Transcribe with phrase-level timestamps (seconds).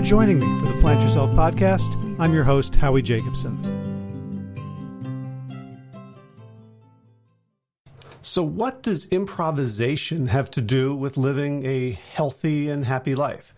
[0.00, 1.94] for joining me for the Plant Yourself podcast.
[2.18, 3.54] I'm your host, Howie Jacobson.
[8.22, 13.54] So, what does improvisation have to do with living a healthy and happy life?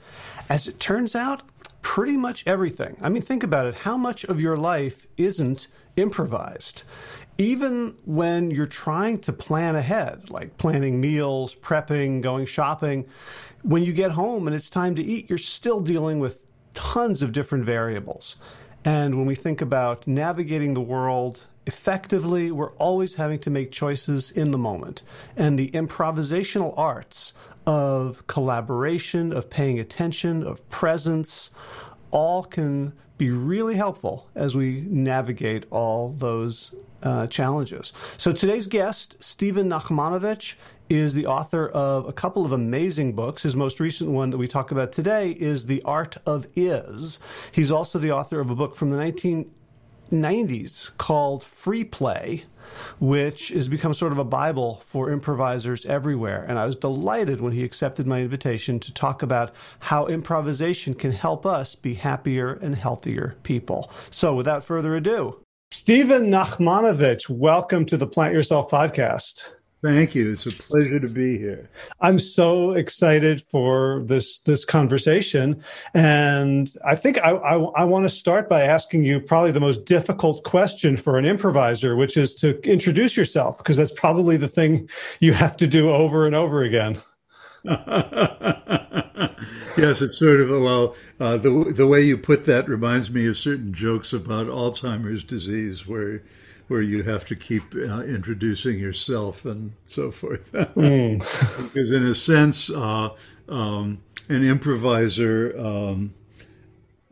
[0.49, 1.45] As it turns out,
[1.81, 2.97] pretty much everything.
[3.01, 3.75] I mean, think about it.
[3.77, 6.83] How much of your life isn't improvised?
[7.39, 13.07] Even when you're trying to plan ahead, like planning meals, prepping, going shopping,
[13.63, 17.33] when you get home and it's time to eat, you're still dealing with tons of
[17.33, 18.37] different variables.
[18.85, 24.31] And when we think about navigating the world effectively, we're always having to make choices
[24.31, 25.03] in the moment.
[25.37, 27.33] And the improvisational arts
[27.67, 31.51] of collaboration, of paying attention, of presence,
[32.11, 37.93] all can be really helpful as we navigate all those uh, challenges.
[38.17, 40.55] So today's guest, Stephen Nachmanovitch,
[40.89, 43.45] is the author of a couple of amazing books.
[43.45, 47.21] His most recent one that we talk about today is The Art of Is.
[47.53, 52.43] He's also the author of a book from the 1990s called Free Play
[53.01, 56.45] which has become sort of a Bible for improvisers everywhere.
[56.49, 61.13] And I was delighted when he accepted my invitation to talk about how improvisation can
[61.13, 63.91] help us be happier and healthier people.
[64.11, 65.39] So without further ado,
[65.71, 69.49] Stephen Nachmanovitch, welcome to the Plant Yourself podcast.
[69.83, 70.33] Thank you.
[70.33, 71.69] It's a pleasure to be here.
[72.01, 78.09] I'm so excited for this this conversation, and I think I, I, I want to
[78.09, 82.61] start by asking you probably the most difficult question for an improviser, which is to
[82.61, 84.89] introduce yourself, because that's probably the thing
[85.19, 87.03] you have to do over and over again.
[87.65, 87.81] yes,
[90.01, 90.95] it's sort of well.
[91.19, 95.89] Uh, the the way you put that reminds me of certain jokes about Alzheimer's disease,
[95.89, 96.23] where
[96.73, 100.51] where you have to keep uh, introducing yourself and so forth.
[100.53, 101.19] mm.
[101.75, 103.11] because in a sense, uh,
[103.47, 106.15] um, an improviser, um,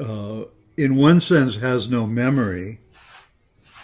[0.01, 0.45] uh,
[0.79, 2.81] in one sense, has no memory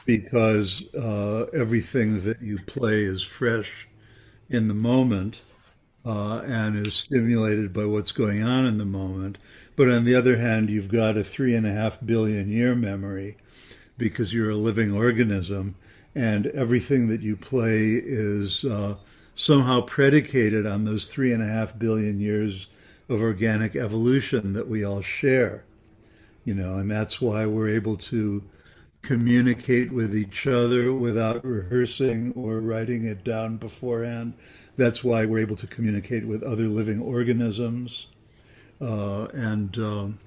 [0.07, 3.87] because uh, everything that you play is fresh
[4.49, 5.43] in the moment.
[6.07, 9.37] Uh, and is stimulated by what's going on in the moment.
[9.75, 13.39] But on the other hand, you've got a three and a half billion year memory
[13.99, 15.75] because you're a living organism
[16.15, 18.97] and everything that you play is uh,
[19.35, 22.69] somehow predicated on those three and a half billion years
[23.09, 25.65] of organic evolution that we all share.
[26.45, 28.43] You know, and that's why we're able to
[29.03, 34.35] communicate with each other without rehearsing or writing it down beforehand.
[34.77, 38.07] That's why we're able to communicate with other living organisms.
[38.81, 40.19] Uh, and um,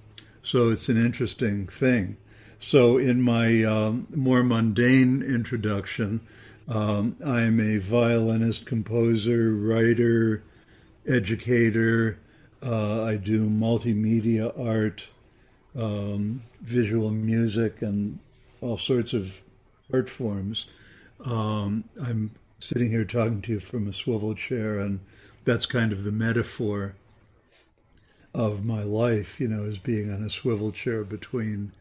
[0.44, 2.18] so it's an interesting thing.
[2.59, 6.20] So, in my um, more mundane introduction,
[6.68, 10.44] um, I'm a violinist, composer, writer,
[11.08, 12.19] educator.
[12.62, 15.08] Uh, I do multimedia art,
[15.74, 18.19] um, visual music, and
[18.59, 19.42] all sorts of
[19.94, 20.66] art forms.
[21.24, 25.00] Um, I'm sitting here talking to you from a swivel chair, and
[25.46, 26.96] that's kind of the metaphor
[28.34, 31.72] of my life, you know, as being on a swivel chair between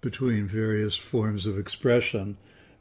[0.00, 2.36] between various forms of expression.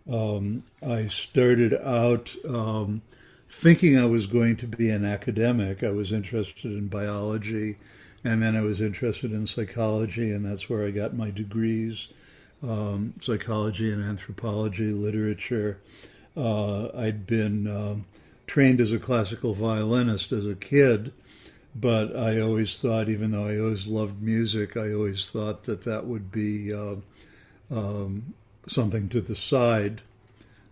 [0.10, 3.02] Um, I started out um,
[3.50, 5.84] thinking I was going to be an academic.
[5.84, 7.78] I was interested in biology,
[8.24, 12.08] and then I was interested in psychology, and that's where I got my degrees
[12.64, 15.80] um, psychology and anthropology, literature.
[16.36, 18.06] Uh, I'd been um,
[18.48, 21.14] trained as a classical violinist as a kid
[21.76, 26.06] but I always thought, even though I always loved music, I always thought that that
[26.06, 26.96] would be uh,
[27.70, 28.34] um,
[28.66, 30.02] something to the side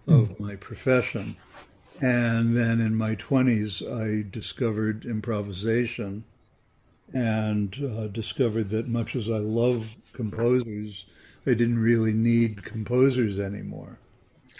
[0.08, 0.40] of mm.
[0.40, 1.36] my profession.
[2.00, 6.24] And then in my 20s, I discovered improvisation
[7.13, 11.06] and uh, discovered that much as I love composers,
[11.46, 14.00] I didn't really need composers anymore.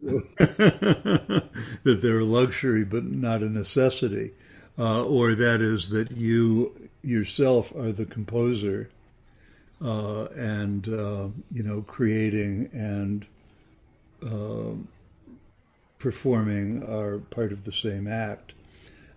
[0.00, 1.48] that
[1.82, 4.32] they're a luxury but not a necessity
[4.78, 8.90] uh, or that is that you yourself are the composer
[9.82, 13.26] uh, and uh, you know creating and
[14.24, 14.74] uh,
[15.98, 18.52] performing are part of the same act.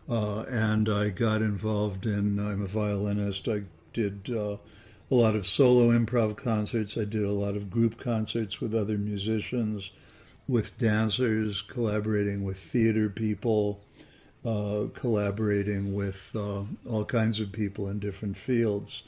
[0.10, 2.40] Uh, and I got involved in.
[2.40, 3.48] I'm a violinist.
[3.48, 3.64] I
[3.94, 4.58] did uh,
[5.12, 6.98] a lot of solo improv concerts.
[6.98, 9.92] I did a lot of group concerts with other musicians,
[10.48, 13.82] with dancers, collaborating with theater people
[14.46, 19.04] uh, collaborating with uh, all kinds of people in different fields.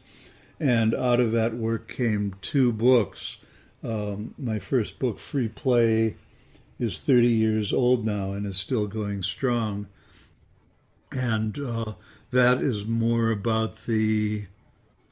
[0.60, 3.38] And out of that work came two books.
[3.84, 6.18] Um, my first book, Free Play,
[6.80, 9.88] is 30 years old now and is still going strong.
[11.12, 11.94] And uh,
[12.32, 14.46] that is more about the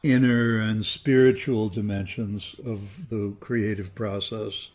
[0.04, 4.70] inner and spiritual dimensions of the creative process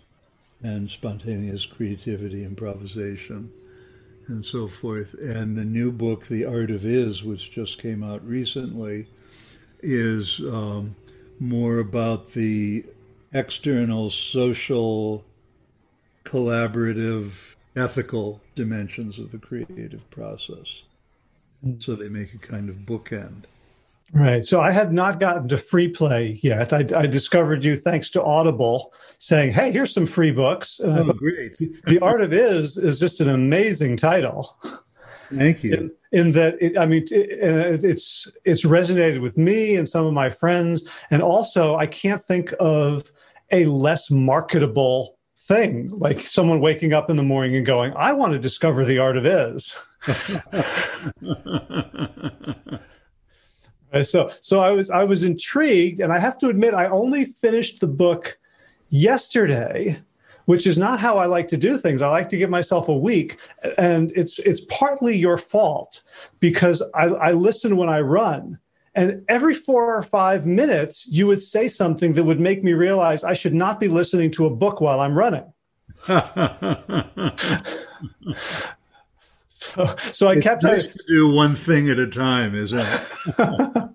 [0.63, 3.53] and spontaneous creativity, improvisation,
[4.27, 5.15] and so forth.
[5.15, 9.07] And the new book, The Art of Is, which just came out recently,
[9.81, 10.97] is um,
[11.39, 12.85] more about the
[13.33, 15.25] external social,
[16.25, 17.33] collaborative,
[17.77, 20.83] ethical dimensions of the creative process.
[21.81, 23.45] So they make a kind of bookend.
[24.15, 24.47] Right.
[24.47, 26.73] So I had not gotten to free play yet.
[26.73, 30.79] I, I, discovered you thanks to Audible saying, hey, here's some free books.
[30.79, 31.59] And oh, great.
[31.87, 34.57] the Art of Is is just an amazing title.
[35.35, 35.75] Thank you.
[35.75, 40.13] In, in that, it, I mean, it, it's it's resonated with me and some of
[40.13, 43.11] my friends, and also I can't think of
[43.51, 48.33] a less marketable thing like someone waking up in the morning and going, "I want
[48.35, 49.77] to discover the art of is."
[53.95, 57.25] Uh, so so I was I was intrigued, and I have to admit I only
[57.25, 58.39] finished the book
[58.91, 60.01] yesterday,
[60.47, 62.03] which is not how I like to do things.
[62.03, 63.39] I like to give myself a week,
[63.79, 66.03] and it's it's partly your fault
[66.41, 68.59] because I, I listen when I run.
[68.97, 73.25] And every four or five minutes, you would say something that would make me realize
[73.25, 75.53] I should not be listening to a book while I'm running.
[79.65, 83.07] So, so I it's kept nice to do one thing at a time, isn't it?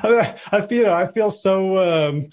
[0.00, 2.30] I, mean, I, feel, you know, I feel so um,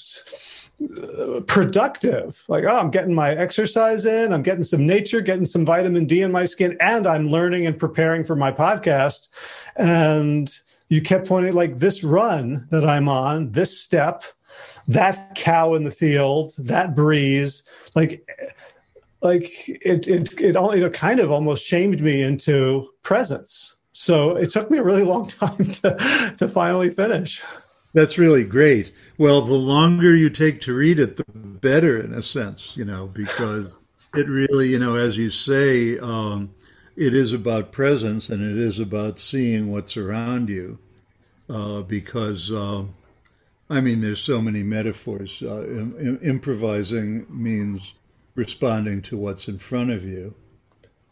[1.47, 2.43] productive.
[2.47, 6.21] Like, oh, I'm getting my exercise in, I'm getting some nature, getting some vitamin D
[6.21, 9.29] in my skin, and I'm learning and preparing for my podcast.
[9.75, 10.53] And
[10.89, 14.23] you kept pointing like this run that I'm on, this step,
[14.87, 17.63] that cow in the field, that breeze,
[17.95, 18.23] like
[19.25, 23.75] like it it it all know kind of almost shamed me into presence.
[23.91, 27.41] So it took me a really long time to to finally finish.
[27.93, 28.91] That's really great.
[29.17, 33.07] Well, the longer you take to read it, the better in a sense, you know,
[33.07, 33.67] because
[34.15, 36.53] it really, you know, as you say, um,
[36.97, 40.77] it is about presence and it is about seeing what's around you.
[41.49, 42.83] Uh, because, uh,
[43.69, 45.41] I mean, there's so many metaphors.
[45.41, 47.93] Uh, Im- improvising means
[48.35, 50.35] responding to what's in front of you.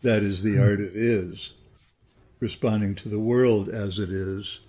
[0.01, 1.53] That is the art of is,
[2.39, 4.59] responding to the world as it is.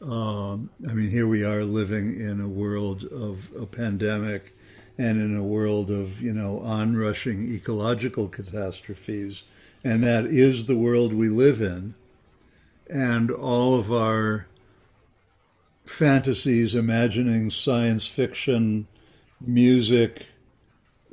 [0.00, 4.56] Um, I mean, here we are living in a world of a pandemic
[4.96, 9.42] and in a world of, you know, onrushing ecological catastrophes.
[9.82, 11.94] And that is the world we live in.
[12.88, 14.46] And all of our
[15.84, 18.86] fantasies, imagining science fiction,
[19.40, 20.26] music,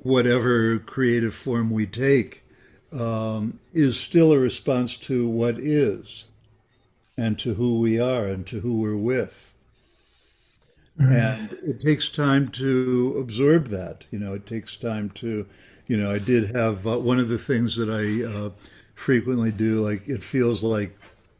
[0.03, 2.43] whatever creative form we take,
[2.91, 6.25] um, is still a response to what is
[7.17, 9.53] and to who we are and to who we're with.
[10.99, 11.11] Mm-hmm.
[11.11, 14.05] And it takes time to absorb that.
[14.11, 15.47] You know, it takes time to,
[15.87, 18.51] you know, I did have uh, one of the things that I uh,
[18.93, 20.97] frequently do, like it feels like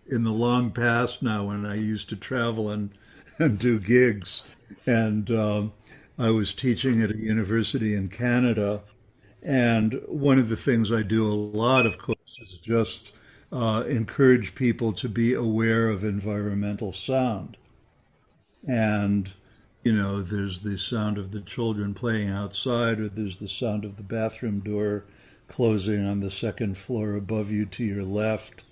[0.09, 2.89] in the long past now when I used to travel and,
[3.37, 4.43] and do gigs.
[4.87, 5.73] And, um,
[6.17, 8.83] I was teaching at a university in Canada.
[9.41, 13.11] And one of the things I do a lot, of course, is just
[13.51, 17.57] uh, encourage people to be aware of environmental sound.
[18.67, 19.31] And,
[19.83, 23.97] you know, there's the sound of the children playing outside, or there's the sound of
[23.97, 25.03] the bathroom door
[25.49, 28.63] closing on the second floor above you to your left,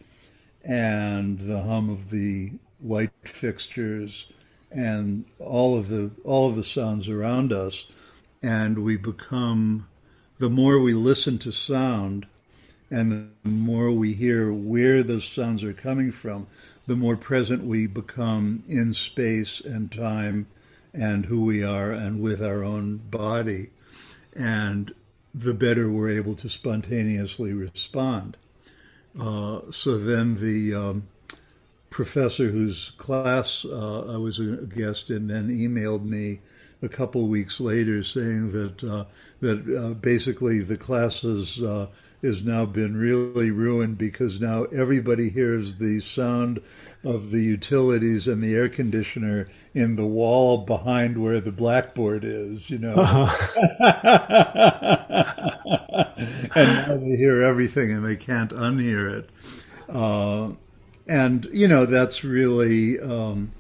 [0.64, 4.28] and the hum of the light fixtures
[4.72, 7.86] and all of the all of the sounds around us,
[8.42, 9.88] and we become
[10.40, 12.26] the more we listen to sound,
[12.90, 13.12] and
[13.44, 16.48] the more we hear where those sounds are coming from,
[16.88, 20.48] the more present we become in space and time,
[20.94, 23.70] and who we are, and with our own body,
[24.34, 24.94] and
[25.34, 28.36] the better we're able to spontaneously respond.
[29.20, 31.08] Uh, so then the um,
[31.92, 36.40] professor whose class uh, I was a guest in then emailed me
[36.82, 39.06] a couple weeks later saying that uh,
[39.42, 41.88] that uh, basically the class has uh,
[42.24, 46.62] has now been really ruined because now everybody hears the sound
[47.04, 52.70] of the utilities and the air conditioner in the wall behind where the blackboard is,
[52.70, 52.94] you know.
[52.96, 53.28] Uh-huh.
[56.56, 59.30] and now they hear everything and they can't unhear it.
[59.90, 60.52] Uh,
[61.08, 63.52] and you know that's really um,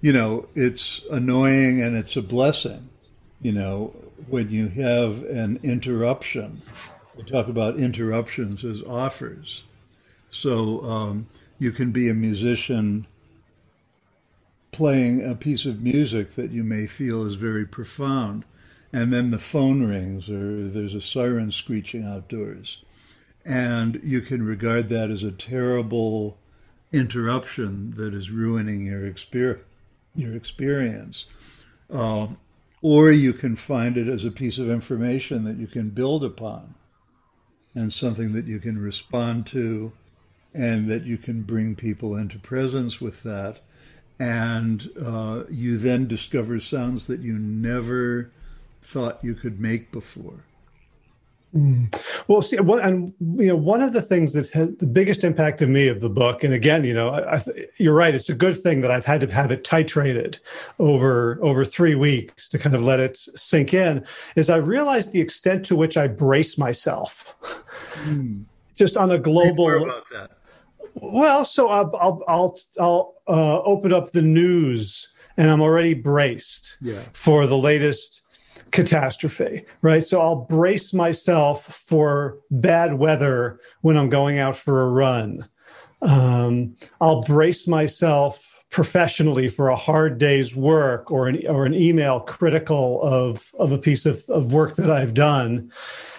[0.00, 2.88] you know it's annoying and it's a blessing
[3.40, 3.94] you know
[4.28, 6.62] when you have an interruption.
[7.16, 9.62] We talk about interruptions as offers.
[10.30, 11.26] So um,
[11.58, 13.06] you can be a musician
[14.70, 18.44] playing a piece of music that you may feel is very profound,
[18.92, 22.82] and then the phone rings or there's a siren screeching outdoors,
[23.44, 26.38] and you can regard that as a terrible
[26.92, 29.64] interruption that is ruining your experience.
[30.14, 31.24] Your experience.
[31.90, 32.36] Um,
[32.82, 36.74] or you can find it as a piece of information that you can build upon
[37.74, 39.92] and something that you can respond to
[40.52, 43.60] and that you can bring people into presence with that.
[44.18, 48.30] And uh, you then discover sounds that you never
[48.82, 50.44] thought you could make before.
[51.54, 52.24] Mm.
[52.28, 55.58] Well, see, one, and you know, one of the things that had the biggest impact
[55.58, 57.42] to me of the book, and again, you know, I, I,
[57.78, 58.14] you're right.
[58.14, 60.38] It's a good thing that I've had to have it titrated
[60.78, 64.06] over over three weeks to kind of let it sink in.
[64.34, 67.34] Is I realized the extent to which I brace myself,
[68.04, 68.44] mm.
[68.74, 69.92] just on a global.
[70.94, 76.78] Well, so I'll I'll I'll, I'll uh, open up the news, and I'm already braced
[76.80, 77.02] yeah.
[77.12, 78.22] for the latest
[78.72, 80.04] catastrophe, right?
[80.04, 85.48] So I'll brace myself for bad weather when I'm going out for a run.
[86.00, 92.20] Um, I'll brace myself professionally for a hard day's work or an or an email
[92.20, 95.70] critical of of a piece of, of work that I've done.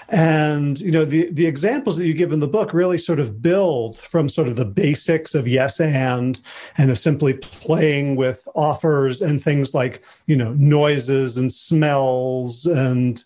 [0.10, 3.42] And you know, the the examples that you give in the book really sort of
[3.42, 6.40] build from sort of the basics of yes and
[6.78, 13.24] and of simply playing with offers and things like, you know, noises and smells and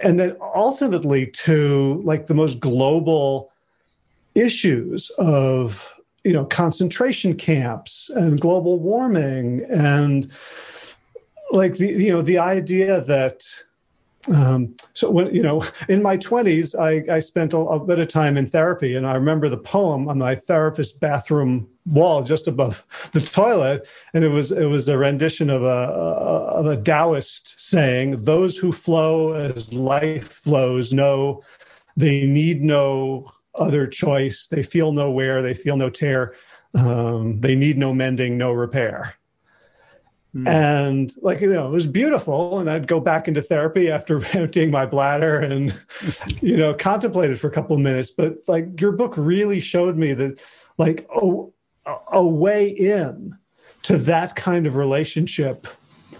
[0.00, 3.50] and then ultimately to like the most global
[4.36, 5.97] issues of
[6.28, 10.30] you know concentration camps and global warming and
[11.50, 13.42] like the you know the idea that
[14.34, 18.08] um, so when you know in my 20s I, I spent a, a, bit of
[18.08, 22.84] time in therapy and i remember the poem on my therapist bathroom wall just above
[23.12, 23.86] the toilet.
[24.14, 28.72] And it was it was a rendition of a of a taoist saying those who
[28.72, 31.42] flow as life flows know
[31.96, 36.34] they need no other choice they feel no wear they feel no tear
[36.74, 39.18] um, they need no mending no repair
[40.34, 40.46] Mm.
[40.46, 42.58] And like, you know, it was beautiful.
[42.58, 45.74] And I'd go back into therapy after emptying my bladder and,
[46.40, 48.10] you know, contemplate it for a couple of minutes.
[48.10, 50.40] But like your book really showed me that
[50.76, 51.44] like a,
[52.12, 53.36] a way in
[53.82, 55.66] to that kind of relationship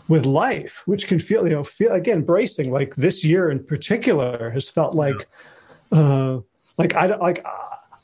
[0.08, 4.50] with life, which can feel, you know, feel again, bracing like this year in particular
[4.50, 5.28] has felt like,
[5.92, 6.38] uh,
[6.78, 7.44] like I like,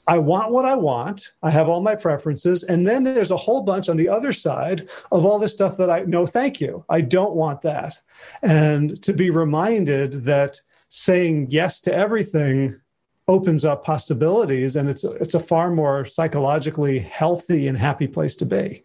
[0.07, 1.33] I want what I want.
[1.43, 2.63] I have all my preferences.
[2.63, 5.91] And then there's a whole bunch on the other side of all this stuff that
[5.91, 6.85] I no, thank you.
[6.89, 8.01] I don't want that.
[8.43, 12.81] And to be reminded that saying yes to everything
[13.27, 18.47] opens up possibilities and it's it's a far more psychologically healthy and happy place to
[18.47, 18.85] be.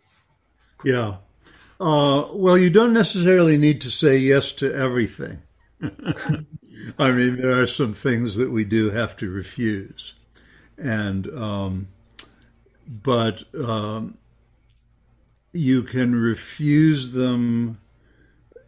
[0.86, 1.17] Yeah.
[1.81, 5.41] Uh, well, you don't necessarily need to say yes to everything.
[6.98, 10.13] I mean, there are some things that we do have to refuse.
[10.77, 11.88] And um,
[12.88, 14.17] but um,
[15.51, 17.79] you can refuse them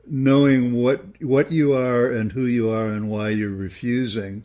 [0.07, 4.43] knowing what what you are and who you are and why you're refusing.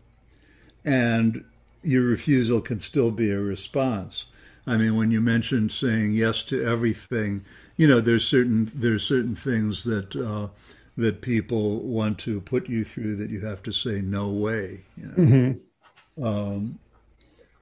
[0.84, 1.44] And
[1.82, 4.26] your refusal can still be a response.
[4.66, 7.44] I mean when you mentioned saying yes to everything
[7.76, 10.48] you know there's certain there's certain things that uh,
[10.96, 15.06] that people want to put you through that you have to say no way you
[15.06, 15.14] know?
[15.14, 16.24] mm-hmm.
[16.24, 16.78] um,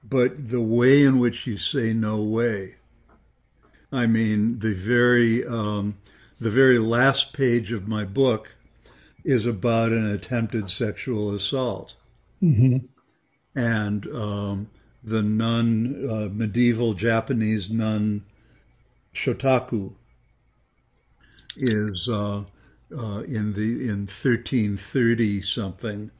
[0.09, 2.75] but the way in which you say no way.
[3.91, 5.97] I mean, the very um,
[6.39, 8.55] the very last page of my book
[9.23, 11.95] is about an attempted sexual assault,
[12.41, 12.77] mm-hmm.
[13.57, 14.69] and um,
[15.03, 18.23] the nun, uh, medieval Japanese nun
[19.13, 19.93] Shotaku,
[21.55, 22.43] is uh,
[22.91, 26.11] uh, in the in thirteen thirty something,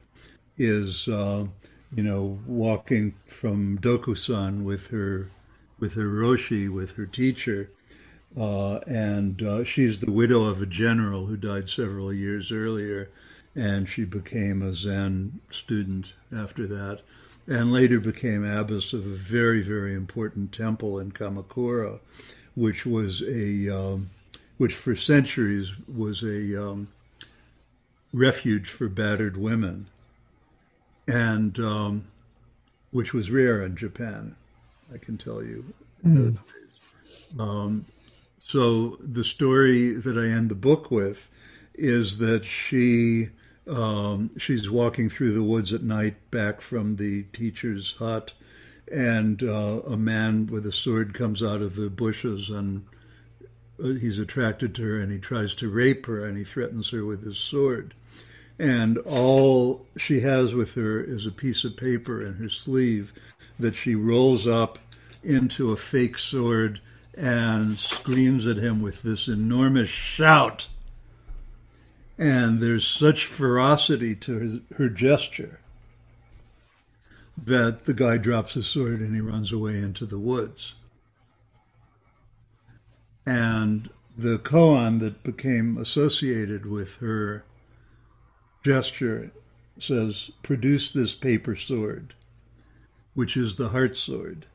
[0.58, 1.46] is uh,
[1.94, 5.30] you know, walking from Dokusan with her,
[5.78, 7.70] with her Roshi, with her teacher,
[8.36, 13.10] uh, and uh, she's the widow of a general who died several years earlier,
[13.54, 17.00] and she became a Zen student after that,
[17.46, 22.00] and later became abbess of a very, very important temple in Kamakura,
[22.54, 24.10] which was a, um,
[24.58, 26.88] which for centuries was a um,
[28.12, 29.86] refuge for battered women
[31.08, 32.04] and um,
[32.90, 34.36] which was rare in Japan,
[34.92, 35.64] I can tell you.
[36.04, 36.38] Mm.
[37.38, 37.86] Um,
[38.40, 41.28] so the story that I end the book with
[41.74, 43.30] is that she
[43.68, 48.32] um, she's walking through the woods at night back from the teacher's hut,
[48.90, 52.84] and uh, a man with a sword comes out of the bushes and
[53.82, 57.04] Uh, he's attracted to her and he tries to rape her and he threatens her
[57.04, 57.94] with his sword.
[58.58, 63.12] And all she has with her is a piece of paper in her sleeve
[63.58, 64.78] that she rolls up
[65.22, 66.80] into a fake sword
[67.16, 70.68] and screams at him with this enormous shout.
[72.18, 75.60] And there's such ferocity to his, her gesture
[77.42, 80.74] that the guy drops his sword and he runs away into the woods.
[83.26, 87.44] And the koan that became associated with her
[88.64, 89.32] gesture
[89.78, 92.14] says, Produce this paper sword,
[93.14, 94.46] which is the heart sword,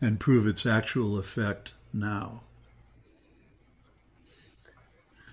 [0.00, 2.42] and prove its actual effect now.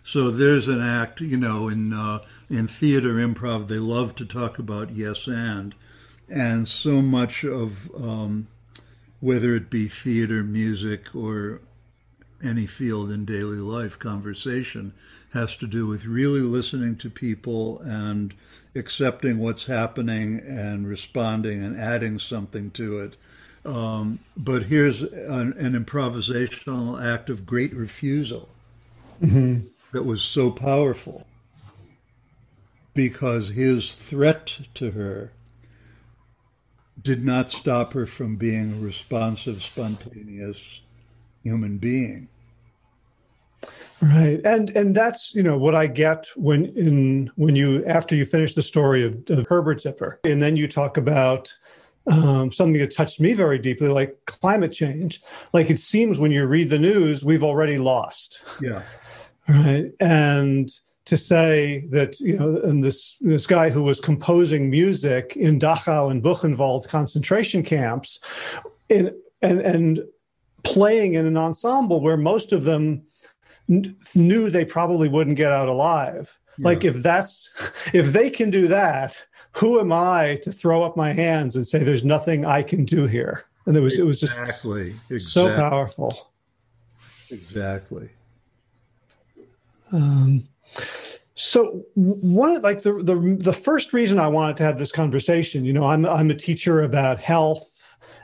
[0.03, 4.59] So there's an act, you know, in uh, in theater improv, they love to talk
[4.59, 5.74] about yes and,
[6.29, 8.47] and so much of um,
[9.19, 11.62] whether it be theater, music, or
[12.45, 14.93] any field in daily life, conversation
[15.33, 18.33] has to do with really listening to people and
[18.75, 23.15] accepting what's happening and responding and adding something to it.
[23.65, 28.47] Um, but here's an, an, improvisational act of great refusal
[29.21, 29.67] mm-hmm.
[29.91, 31.25] that was so powerful
[32.93, 35.31] because his threat to her
[37.01, 40.81] did not stop her from being a responsive, spontaneous
[41.43, 42.27] human being.
[44.01, 48.25] Right, and and that's you know what I get when in when you after you
[48.25, 51.53] finish the story of, of Herbert Zipper, and then you talk about
[52.07, 55.24] um, something that touched me very deeply, like climate change.
[55.53, 58.41] Like it seems when you read the news, we've already lost.
[58.62, 58.84] Yeah.
[59.48, 60.69] Right, and
[61.05, 66.12] to say that you know, and this this guy who was composing music in Dachau
[66.12, 68.19] and Buchenwald concentration camps,
[68.89, 70.03] in and and
[70.63, 73.04] playing in an ensemble where most of them
[73.67, 76.38] knew they probably wouldn't get out alive.
[76.58, 76.65] Yeah.
[76.65, 77.49] Like if that's
[77.93, 79.15] if they can do that,
[79.54, 83.08] who am I to throw up my hands and say there's nothing I can do
[83.08, 83.45] here?
[83.65, 85.19] And it was it was just exactly, exactly.
[85.19, 86.32] so powerful.
[87.32, 88.10] Exactly.
[89.91, 90.47] Um,
[91.36, 95.73] so one like the, the the first reason I wanted to have this conversation, you
[95.73, 97.74] know, I'm I'm a teacher about health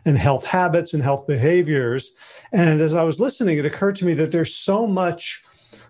[0.05, 2.11] and health habits and health behaviors.
[2.51, 5.43] And as I was listening, it occurred to me that there's so much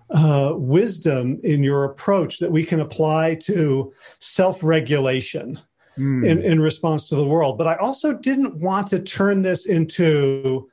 [0.10, 5.60] uh, wisdom in your approach that we can apply to self regulation.
[5.98, 6.26] Mm.
[6.26, 7.58] In, in response to the world.
[7.58, 10.70] But I also didn't want to turn this into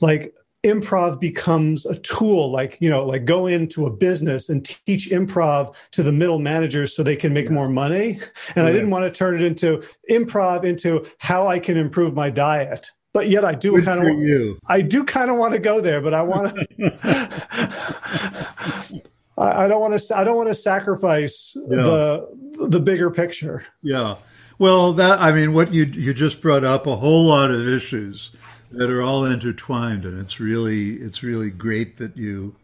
[0.00, 5.10] like improv becomes a tool like you know like go into a business and teach
[5.10, 8.12] improv to the middle managers so they can make more money
[8.54, 8.66] and yeah.
[8.66, 12.92] i didn't want to turn it into improv into how i can improve my diet
[13.12, 14.56] but yet i do kind of you.
[14.66, 16.64] i do kind of want to go there but i want to
[19.36, 21.82] I, I, don't want to i don't want to sacrifice yeah.
[21.82, 24.14] the the bigger picture yeah
[24.60, 28.30] well that i mean what you you just brought up a whole lot of issues
[28.72, 32.56] that are all intertwined, and it's really it's really great that you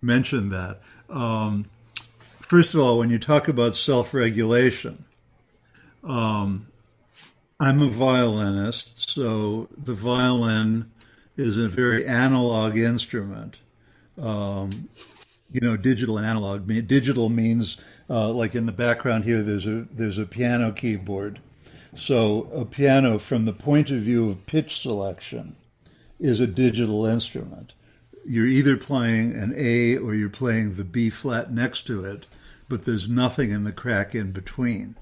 [0.00, 0.80] mentioned that.
[1.08, 1.66] Um,
[2.40, 5.04] first of all, when you talk about self-regulation,
[6.04, 6.66] um,
[7.60, 10.90] I'm a violinist, so the violin
[11.36, 13.58] is a very analog instrument.
[14.20, 14.88] Um,
[15.50, 16.66] you know, digital and analog.
[16.86, 17.76] Digital means
[18.08, 19.42] uh, like in the background here.
[19.42, 21.40] There's a there's a piano keyboard
[21.94, 25.56] so a piano, from the point of view of pitch selection,
[26.18, 27.74] is a digital instrument.
[28.24, 32.26] You're either playing an A or you're playing the B flat next to it,
[32.68, 34.96] but there's nothing in the crack in between.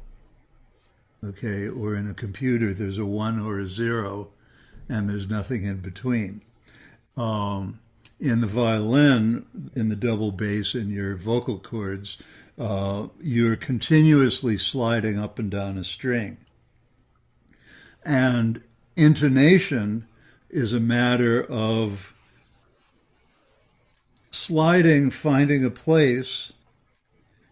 [1.22, 4.30] Okay, or in a computer, there's a one or a zero,
[4.88, 6.40] and there's nothing in between.
[7.16, 7.78] Um,
[8.18, 12.16] in the violin, in the double bass, in your vocal cords,
[12.58, 16.38] uh, you're continuously sliding up and down a string.
[18.04, 18.62] And
[18.96, 20.06] intonation
[20.48, 22.12] is a matter of
[24.30, 26.52] sliding, finding a place,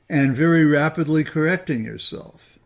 [0.09, 2.59] and very rapidly correcting yourself.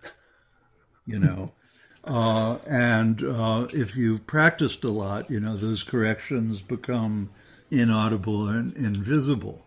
[1.06, 1.52] You know,
[2.04, 7.30] uh, and uh, if you've practiced a lot, you know those corrections become
[7.70, 9.64] inaudible and invisible.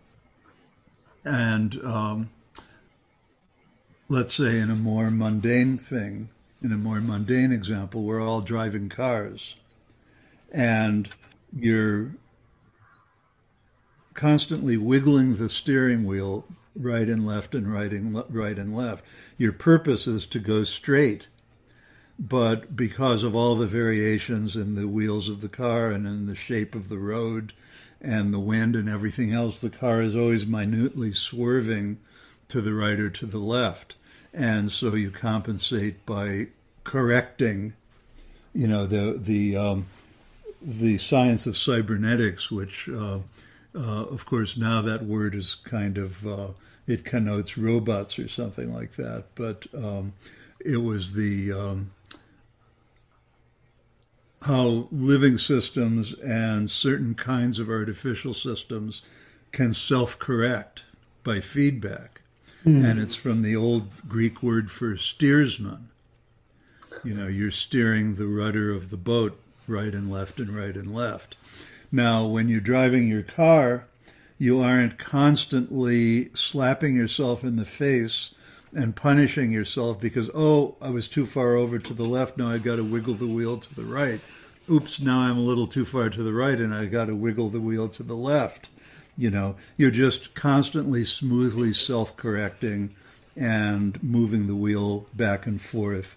[1.24, 2.30] And um,
[4.08, 6.28] let's say in a more mundane thing,
[6.66, 9.54] in a more mundane example, we're all driving cars,
[10.50, 11.08] and
[11.56, 12.10] you're
[14.14, 19.04] constantly wiggling the steering wheel right and left and right and right and left.
[19.38, 21.28] Your purpose is to go straight,
[22.18, 26.34] but because of all the variations in the wheels of the car and in the
[26.34, 27.52] shape of the road
[28.00, 31.98] and the wind and everything else, the car is always minutely swerving
[32.48, 33.94] to the right or to the left.
[34.34, 36.48] And so you compensate by
[36.86, 37.72] correcting,
[38.54, 39.86] you know, the, the, um,
[40.62, 43.18] the science of cybernetics, which, uh,
[43.74, 46.48] uh, of course, now that word is kind of, uh,
[46.86, 49.24] it connotes robots or something like that.
[49.34, 50.12] But um,
[50.64, 51.90] it was the, um,
[54.42, 59.02] how living systems and certain kinds of artificial systems
[59.50, 60.84] can self correct
[61.24, 62.20] by feedback.
[62.64, 62.88] Mm.
[62.88, 65.88] And it's from the old Greek word for steersman.
[67.04, 70.94] You know, you're steering the rudder of the boat right and left and right and
[70.94, 71.36] left.
[71.92, 73.86] Now, when you're driving your car,
[74.38, 78.34] you aren't constantly slapping yourself in the face
[78.74, 82.36] and punishing yourself because, oh, I was too far over to the left.
[82.36, 84.20] Now I've got to wiggle the wheel to the right.
[84.70, 87.50] Oops, now I'm a little too far to the right and I've got to wiggle
[87.50, 88.68] the wheel to the left.
[89.16, 92.94] You know, you're just constantly smoothly self correcting
[93.36, 96.16] and moving the wheel back and forth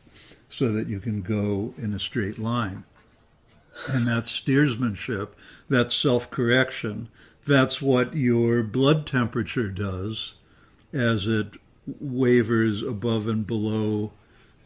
[0.49, 2.83] so that you can go in a straight line.
[3.88, 5.35] And that's steersmanship,
[5.69, 7.07] that's self correction.
[7.45, 10.33] That's what your blood temperature does
[10.91, 11.53] as it
[11.99, 14.12] wavers above and below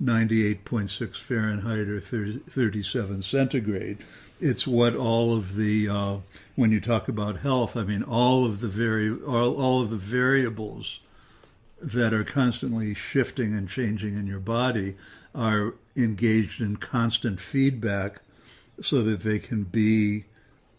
[0.02, 4.00] 98.6 Fahrenheit or 30, 37 centigrade.
[4.42, 6.18] It's what all of the uh,
[6.56, 9.98] when you talk about health, I mean all of the vari- all, all of the
[9.98, 11.00] variables
[11.82, 14.96] that are constantly shifting and changing in your body
[15.34, 18.22] are engaged in constant feedback
[18.82, 20.26] so that they can be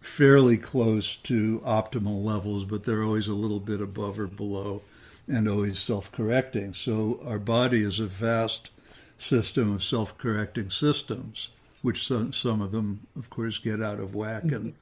[0.00, 4.82] fairly close to optimal levels, but they're always a little bit above or below
[5.26, 6.74] and always self correcting.
[6.74, 8.70] So our body is a vast
[9.16, 11.50] system of self correcting systems,
[11.82, 14.74] which some, some of them, of course, get out of whack and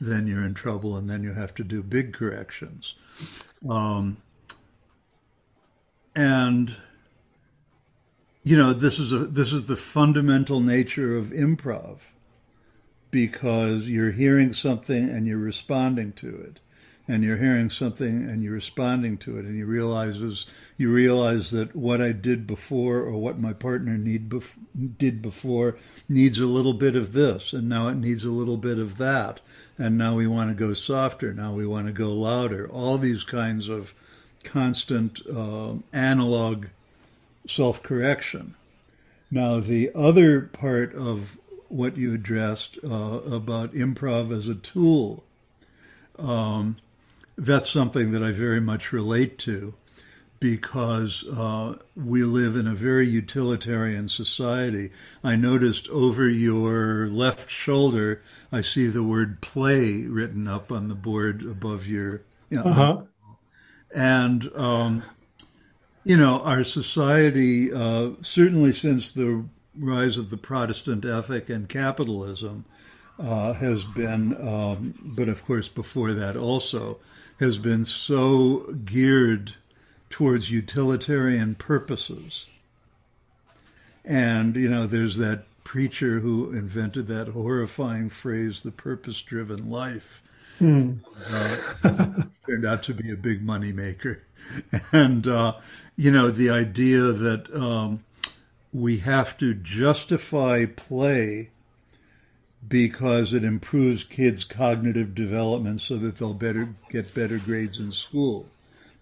[0.00, 2.94] then you're in trouble and then you have to do big corrections.
[3.68, 4.18] Um,
[6.14, 6.76] and
[8.48, 11.98] you know this is a this is the fundamental nature of improv
[13.10, 16.58] because you're hearing something and you're responding to it
[17.06, 20.46] and you're hearing something and you're responding to it and you realizes
[20.78, 24.56] you realize that what I did before or what my partner need bef-
[24.96, 25.76] did before
[26.08, 29.40] needs a little bit of this and now it needs a little bit of that
[29.76, 32.66] and now we want to go softer now we want to go louder.
[32.66, 33.92] All these kinds of
[34.42, 36.68] constant uh, analog
[37.50, 38.54] self-correction
[39.30, 45.24] now the other part of what you addressed uh, about improv as a tool
[46.18, 46.76] um,
[47.36, 49.74] that's something that I very much relate to
[50.40, 54.90] because uh, we live in a very utilitarian society.
[55.24, 60.94] I noticed over your left shoulder, I see the word play written up on the
[60.94, 62.22] board above your.
[62.50, 63.02] You know, uh-huh.
[63.94, 65.02] And, um,
[66.08, 69.44] you know, our society, uh, certainly since the
[69.78, 72.64] rise of the Protestant ethic and capitalism,
[73.18, 76.96] uh, has been, um, but of course before that also,
[77.40, 79.56] has been so geared
[80.08, 82.46] towards utilitarian purposes.
[84.02, 90.22] And, you know, there's that preacher who invented that horrifying phrase, the purpose driven life.
[90.58, 91.00] Mm.
[91.30, 94.22] Uh, turned out to be a big money maker.
[94.92, 95.56] And, uh,
[95.98, 98.04] you know, the idea that um,
[98.72, 101.50] we have to justify play
[102.66, 108.46] because it improves kids' cognitive development so that they'll better get better grades in school,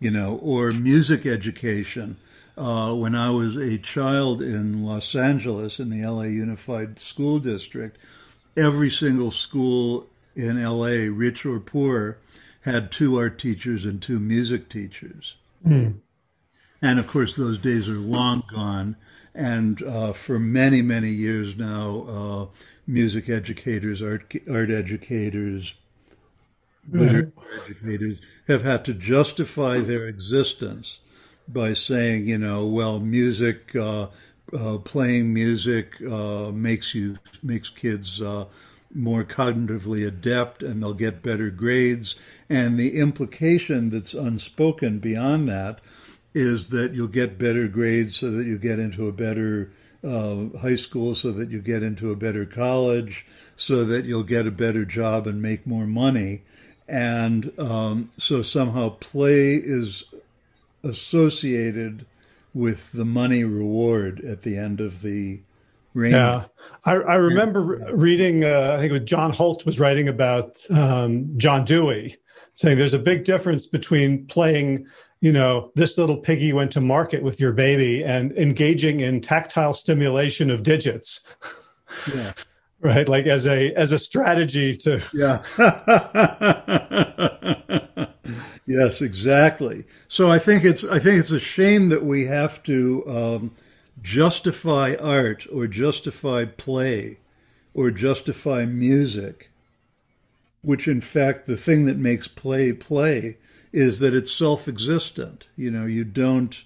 [0.00, 2.16] you know, or music education.
[2.56, 7.98] Uh, when I was a child in Los Angeles in the LA Unified School District,
[8.56, 12.16] every single school in LA, rich or poor,
[12.62, 15.34] had two art teachers and two music teachers.
[15.62, 15.96] Mm.
[16.82, 18.96] And of course, those days are long gone.
[19.34, 22.46] And uh, for many, many years now, uh,
[22.86, 25.74] music educators, art art educators,
[26.90, 27.32] literature
[27.66, 31.00] educators have had to justify their existence
[31.48, 34.08] by saying, you know, well, music, uh,
[34.52, 38.46] uh, playing music uh, makes you makes kids uh,
[38.94, 42.14] more cognitively adept, and they'll get better grades.
[42.48, 45.80] And the implication that's unspoken beyond that
[46.36, 49.72] is that you'll get better grades so that you get into a better
[50.04, 54.46] uh, high school so that you get into a better college, so that you'll get
[54.46, 56.42] a better job and make more money.
[56.86, 60.04] And um, so somehow play is
[60.84, 62.04] associated
[62.52, 65.40] with the money reward at the end of the
[65.94, 66.12] Rain.
[66.12, 66.44] Yeah,
[66.84, 68.44] I, I remember reading.
[68.44, 72.16] Uh, I think it was John Holt was writing about um, John Dewey,
[72.52, 74.86] saying there's a big difference between playing.
[75.20, 79.74] You know, this little piggy went to market with your baby and engaging in tactile
[79.74, 81.20] stimulation of digits.
[82.14, 82.32] Yeah.
[82.80, 85.02] right, like as a as a strategy to.
[85.14, 85.42] Yeah.
[88.66, 89.84] yes, exactly.
[90.08, 93.04] So I think it's I think it's a shame that we have to.
[93.08, 93.52] Um,
[94.06, 97.18] justify art or justify play
[97.74, 99.50] or justify music,
[100.62, 103.36] which in fact the thing that makes play play
[103.76, 105.48] is that it's self-existent.
[105.54, 106.56] You know, you don't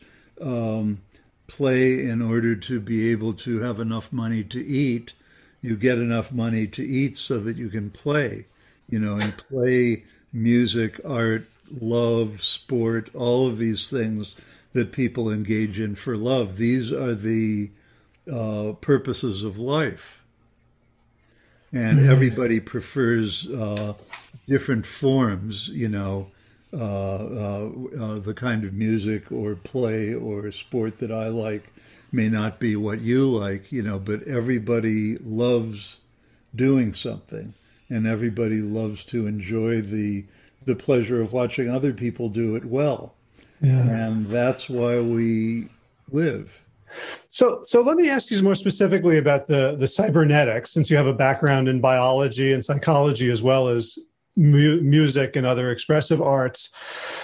[0.40, 1.00] um,
[1.48, 5.12] play in order to be able to have enough money to eat.
[5.60, 8.46] You get enough money to eat so that you can play.
[8.88, 11.48] You know, and play, music, art,
[11.80, 14.36] love, sport, all of these things
[14.72, 16.58] that people engage in for love.
[16.58, 17.70] These are the
[18.32, 20.22] uh, purposes of life.
[21.72, 22.10] And mm-hmm.
[22.10, 23.94] everybody prefers uh,
[24.46, 26.30] different forms, you know,
[26.72, 31.64] Uh, uh, uh, the kind of music or play or sport that I like
[32.12, 35.96] may not be what you like, you know, but everybody loves
[36.54, 37.54] doing something
[37.88, 40.24] and everybody loves to enjoy the
[40.64, 43.14] the pleasure of watching other people do it well.
[43.60, 43.88] Yeah.
[43.88, 45.68] And that's why we
[46.12, 46.62] live.
[47.30, 51.06] So, so let me ask you more specifically about the the cybernetics, since you have
[51.06, 53.98] a background in biology and psychology as well as
[54.40, 56.70] mu- music and other expressive arts.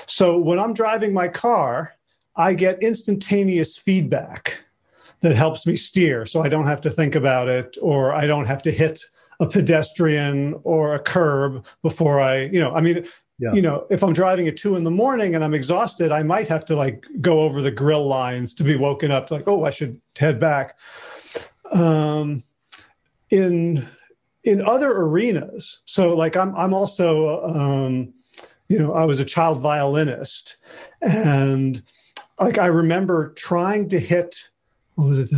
[0.06, 1.94] So, when I'm driving my car,
[2.36, 4.58] I get instantaneous feedback
[5.20, 8.46] that helps me steer, so I don't have to think about it, or I don't
[8.46, 9.02] have to hit
[9.40, 13.06] a pedestrian or a curb before I, you know, I mean,
[13.38, 13.52] yeah.
[13.52, 16.48] you know, if I'm driving at two in the morning and I'm exhausted, I might
[16.48, 19.64] have to like go over the grill lines to be woken up to like, oh,
[19.64, 20.78] I should head back.
[21.72, 22.44] Um,
[23.30, 23.86] in
[24.46, 28.14] in other arenas, so like I'm I'm also um,
[28.68, 30.56] you know I was a child violinist,
[31.02, 31.82] and
[32.40, 34.48] like I remember trying to hit
[34.94, 35.30] what was it?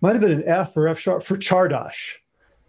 [0.00, 2.18] Might have been an F or F sharp for Chardash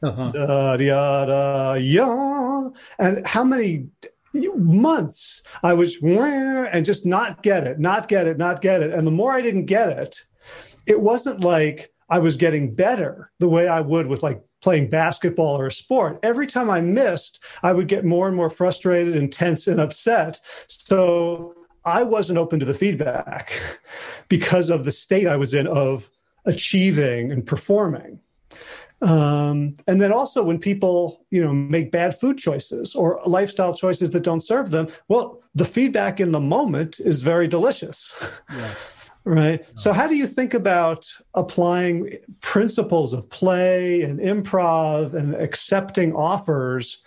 [0.04, 0.32] uh-huh.
[0.32, 2.70] da, da, da, yeah.
[3.00, 3.88] And how many
[4.56, 8.94] months I was and just not get it, not get it, not get it.
[8.94, 10.24] And the more I didn't get it,
[10.86, 15.60] it wasn't like I was getting better the way I would with like playing basketball
[15.60, 16.18] or a sport.
[16.24, 20.40] Every time I missed, I would get more and more frustrated and tense and upset.
[20.68, 21.54] So
[21.86, 23.52] I wasn't open to the feedback
[24.30, 26.10] because of the state I was in of
[26.46, 28.20] achieving and performing.
[29.02, 34.12] Um, and then also when people, you know, make bad food choices or lifestyle choices
[34.12, 38.16] that don't serve them, well, the feedback in the moment is very delicious.
[38.50, 38.74] Yeah.
[39.26, 39.66] Right.
[39.76, 47.04] So how do you think about applying principles of play and improv and accepting offers,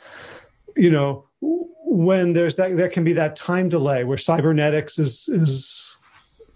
[0.77, 5.97] you know, when there's that there can be that time delay where cybernetics is is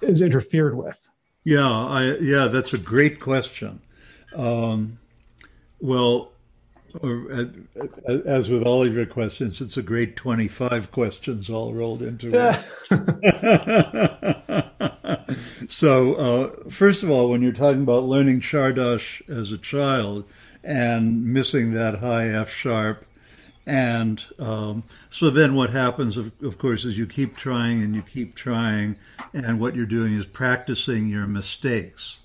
[0.03, 1.09] is interfered with?
[1.45, 3.81] Yeah, I yeah, that's a great question.
[4.37, 4.99] Um,
[5.81, 6.33] well,
[8.27, 12.57] as with all of your questions, it's a great 25 questions all rolled into one.
[15.71, 20.25] so, uh, first of all, when you're talking about learning Chardash as a child
[20.63, 23.07] and missing that high F sharp,
[23.67, 28.03] and um, so then what happens, of, of course, is you keep trying and you
[28.03, 28.97] keep trying,
[29.33, 32.20] and what you're doing is practicing your mistakes.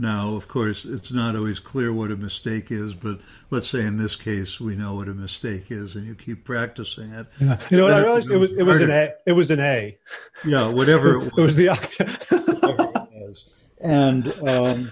[0.00, 3.98] Now, of course, it's not always clear what a mistake is, but let's say in
[3.98, 7.26] this case we know what a mistake is, and you keep practicing it.
[7.38, 7.60] Yeah.
[7.70, 9.12] You know, what I realized it, was it was an A.
[9.26, 9.98] It was an A.
[10.42, 11.32] Yeah, whatever it was.
[11.36, 13.08] it was the.
[13.82, 14.90] and um,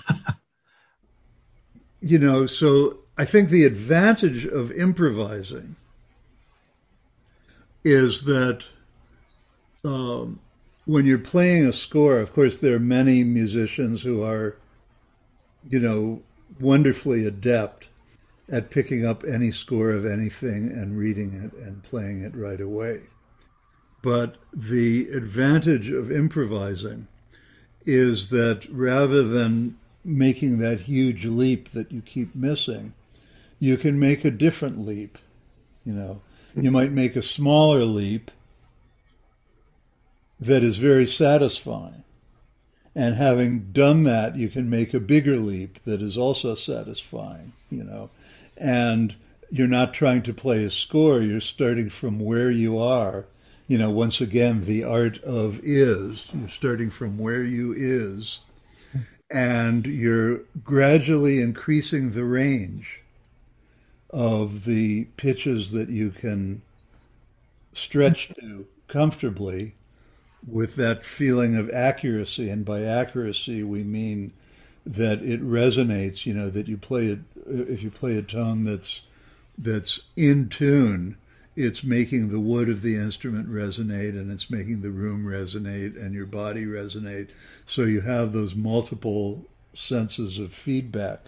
[2.02, 5.76] you know, so I think the advantage of improvising
[7.82, 8.66] is that
[9.86, 10.38] um,
[10.84, 14.58] when you're playing a score, of course, there are many musicians who are
[15.68, 16.22] you know,
[16.60, 17.88] wonderfully adept
[18.50, 23.02] at picking up any score of anything and reading it and playing it right away.
[24.02, 27.08] But the advantage of improvising
[27.84, 32.94] is that rather than making that huge leap that you keep missing,
[33.58, 35.18] you can make a different leap.
[35.84, 36.20] You know,
[36.54, 38.30] you might make a smaller leap
[40.40, 42.04] that is very satisfying.
[42.98, 47.84] And having done that, you can make a bigger leap that is also satisfying, you
[47.84, 48.10] know.
[48.56, 49.14] And
[49.50, 53.26] you're not trying to play a score, you're starting from where you are.
[53.68, 56.26] You know, once again, the art of is.
[56.34, 58.40] You're starting from where you is
[59.30, 63.02] and you're gradually increasing the range
[64.10, 66.62] of the pitches that you can
[67.74, 69.74] stretch to comfortably
[70.50, 72.48] with that feeling of accuracy.
[72.48, 74.32] And by accuracy, we mean
[74.86, 79.02] that it resonates, you know, that you play it, if you play a tone that's,
[79.56, 81.16] that's in tune,
[81.56, 86.14] it's making the wood of the instrument resonate and it's making the room resonate and
[86.14, 87.28] your body resonate.
[87.66, 91.26] So you have those multiple senses of feedback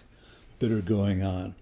[0.59, 1.55] that are going on.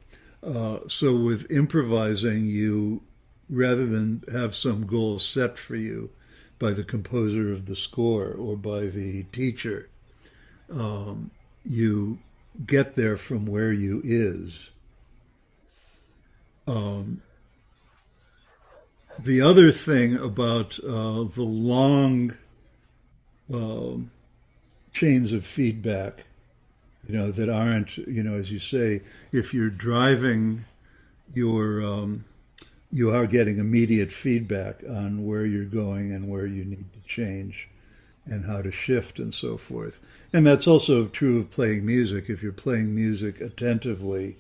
[0.44, 3.02] Uh, so with improvising, you
[3.50, 6.12] rather than have some goal set for you
[6.60, 9.90] by the composer of the score or by the teacher,
[10.72, 11.32] um,
[11.66, 12.20] you
[12.66, 14.70] get there from where you is.
[16.68, 17.22] Um,
[19.18, 22.36] the other thing about uh, the long
[23.54, 23.98] uh,
[24.94, 26.26] chains of feedback,
[27.08, 30.66] you know, that aren't, you know, as you say, if you're driving,
[31.34, 32.26] you're um,
[32.92, 37.70] you are getting immediate feedback on where you're going and where you need to change
[38.26, 40.00] and how to shift and so forth.
[40.34, 42.30] And that's also true of playing music.
[42.30, 44.38] If you're playing music attentively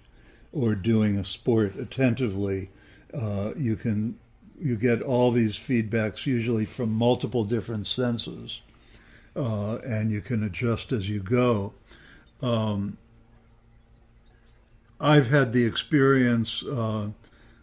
[0.51, 2.69] or doing a sport attentively,
[3.13, 4.17] uh, you can
[4.62, 8.62] you get all these feedbacks usually from multiple different senses,
[9.35, 11.73] uh, and you can adjust as you go.
[12.41, 12.97] Um,
[14.99, 16.62] I've had the experience.
[16.62, 17.09] Uh,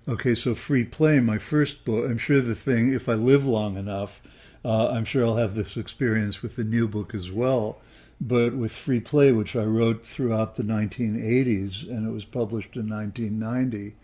[0.08, 2.08] okay, so free play, my first book.
[2.08, 4.20] I'm sure the thing, if I live long enough,
[4.64, 7.78] uh, I'm sure I'll have this experience with the new book as well.
[8.20, 12.88] But with free play, which I wrote throughout the 1980s, and it was published in
[12.88, 13.94] 1990,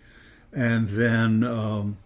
[0.53, 1.45] and then.
[1.45, 1.97] Um,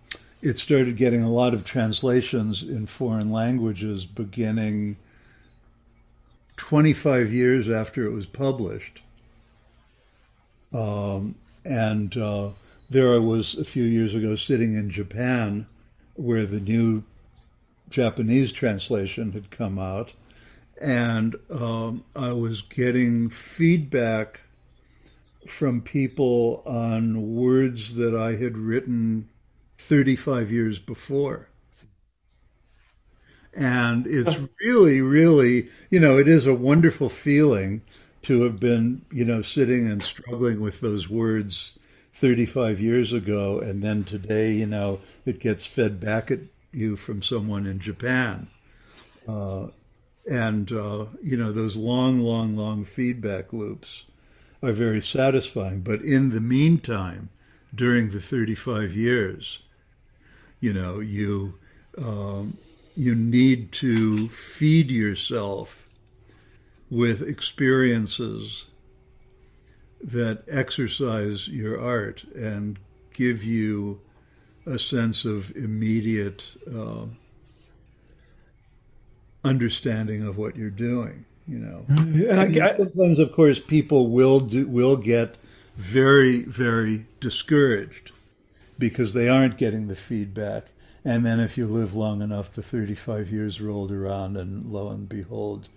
[0.43, 4.97] it started getting a lot of translations in foreign languages beginning
[6.57, 9.03] 25 years after it was published.
[10.73, 12.51] Um, and uh,
[12.89, 15.67] there I was a few years ago sitting in Japan
[16.15, 17.03] where the new
[17.91, 20.15] Japanese translation had come out.
[20.81, 24.41] And um, I was getting feedback
[25.47, 29.29] from people on words that I had written
[29.79, 31.49] 35 years before.
[33.55, 37.81] And it's really, really, you know, it is a wonderful feeling
[38.23, 41.73] to have been, you know, sitting and struggling with those words
[42.17, 43.59] 35 years ago.
[43.59, 46.41] And then today, you know, it gets fed back at
[46.73, 48.49] you from someone in Japan.
[49.27, 49.69] Uh,
[50.29, 54.05] and, uh, you know, those long, long, long feedback loops
[54.63, 55.81] are very satisfying.
[55.81, 57.29] But in the meantime,
[57.75, 59.61] during the 35 years,
[60.61, 61.55] you know, you
[61.99, 62.57] um,
[62.97, 65.87] you need to feed yourself
[66.91, 68.67] with experiences
[70.03, 72.79] that exercise your art and
[73.13, 74.01] give you
[74.67, 77.07] a sense of immediate uh,
[79.45, 81.25] understanding of what you're doing.
[81.49, 85.37] You know, and I, I, sometimes, of course, people will do will get
[85.77, 88.11] very, very discouraged
[88.79, 90.67] because they aren't getting the feedback.
[91.05, 95.09] And then if you live long enough, the 35 years rolled around, and lo and
[95.09, 95.69] behold,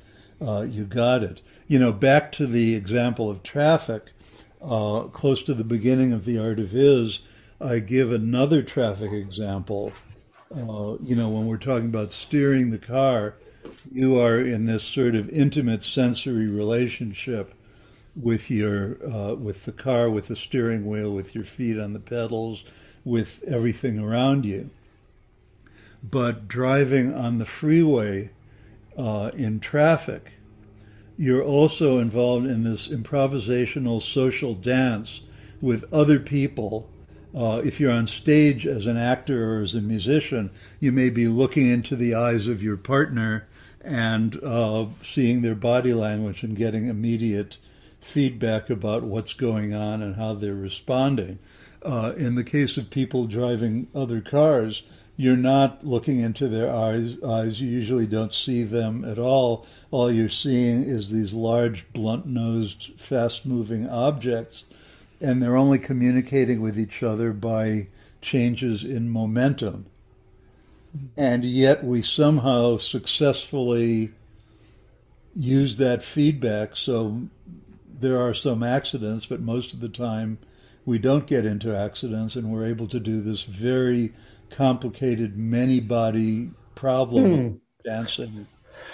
[0.42, 1.42] uh, you got it.
[1.68, 4.12] You know, back to the example of traffic,
[4.62, 7.22] uh, close to the beginning of The Art of Is,
[7.62, 9.94] I give another traffic example.
[10.52, 13.36] Uh, you know, when we're talking about steering the car,
[13.92, 17.54] you are in this sort of intimate sensory relationship
[18.16, 22.00] with your uh, with the car, with the steering wheel, with your feet on the
[22.00, 22.64] pedals,
[23.04, 24.70] with everything around you.
[26.02, 28.32] But driving on the freeway
[29.00, 30.34] uh, in traffic,
[31.18, 35.22] you're also involved in this improvisational social dance
[35.62, 36.90] with other people.
[37.34, 41.28] Uh, if you're on stage as an actor or as a musician, you may be
[41.28, 43.48] looking into the eyes of your partner
[43.82, 47.58] and uh, seeing their body language and getting immediate
[48.02, 51.40] feedback about what's going on and how they're responding.
[51.82, 54.84] Uh, in the case of people driving other cars,
[55.20, 57.60] you're not looking into their eyes, eyes.
[57.60, 59.68] You usually don't see them at all.
[59.92, 64.64] All you're seeing is these large, blunt nosed, fast moving objects,
[65.20, 67.88] and they're only communicating with each other by
[68.22, 69.88] changes in momentum.
[71.18, 74.14] And yet, we somehow successfully
[75.36, 76.78] use that feedback.
[76.78, 77.24] So,
[78.00, 80.38] there are some accidents, but most of the time,
[80.86, 84.14] we don't get into accidents and we're able to do this very
[84.50, 87.56] complicated many body problem hmm.
[87.84, 88.48] dancing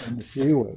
[0.08, 0.76] in the freeway.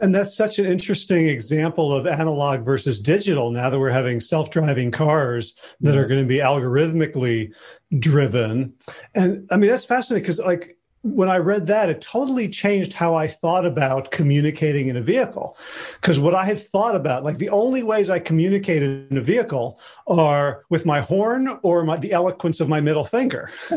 [0.00, 4.50] And that's such an interesting example of analog versus digital now that we're having self
[4.50, 6.00] driving cars that yeah.
[6.00, 7.52] are going to be algorithmically
[7.98, 8.74] driven.
[9.14, 13.16] And I mean, that's fascinating because, like, when I read that, it totally changed how
[13.16, 15.56] I thought about communicating in a vehicle.
[16.00, 19.80] Because what I had thought about, like the only ways I communicated in a vehicle
[20.06, 23.50] are with my horn or my, the eloquence of my middle finger.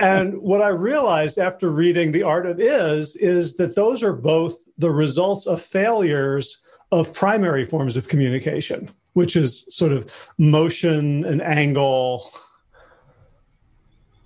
[0.00, 4.56] and what I realized after reading The Art of Is, is that those are both
[4.78, 6.58] the results of failures
[6.90, 12.32] of primary forms of communication, which is sort of motion and angle.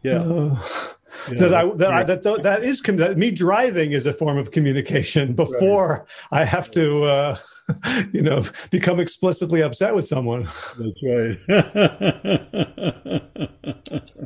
[0.03, 0.21] Yeah.
[0.23, 0.63] Uh,
[1.29, 5.35] that I that I, that that is that me driving is a form of communication
[5.45, 6.41] before right.
[6.41, 7.37] I have to uh,
[8.13, 10.49] you know become explicitly upset with someone.
[10.79, 11.39] That's right.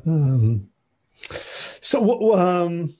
[0.06, 0.68] um,
[1.80, 2.94] so um,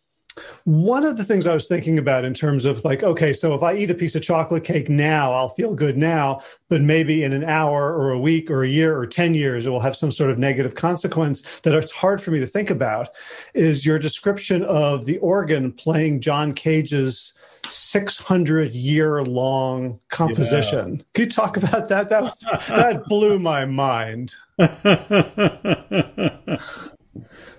[0.65, 3.63] one of the things I was thinking about in terms of like, okay, so if
[3.63, 7.33] I eat a piece of chocolate cake now, I'll feel good now, but maybe in
[7.33, 10.11] an hour or a week or a year or 10 years, it will have some
[10.11, 13.09] sort of negative consequence that it's hard for me to think about
[13.55, 17.35] is your description of the organ playing John Cage's
[17.69, 20.97] 600 year long composition.
[20.97, 21.03] Yeah.
[21.15, 22.09] Can you talk about that?
[22.09, 24.35] That was, that blew my mind.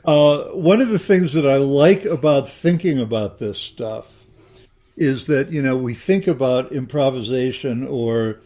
[0.05, 4.25] Uh, one of the things that I like about thinking about this stuff
[4.97, 8.39] is that, you know, we think about improvisation or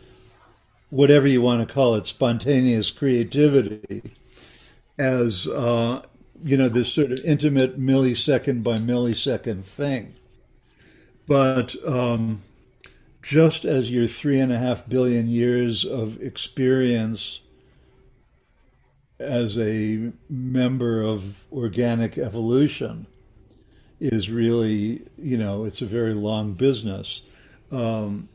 [0.89, 4.01] whatever you want to call it, spontaneous creativity,
[4.99, 6.01] as, uh,
[6.43, 10.13] you know, this sort of intimate millisecond by millisecond thing.
[11.27, 12.43] But um,
[13.21, 17.41] just as your three and a half billion years of experience
[19.19, 23.07] as a member of organic evolution
[23.99, 27.21] is really, you know, it's a very long business.
[27.71, 28.29] Um,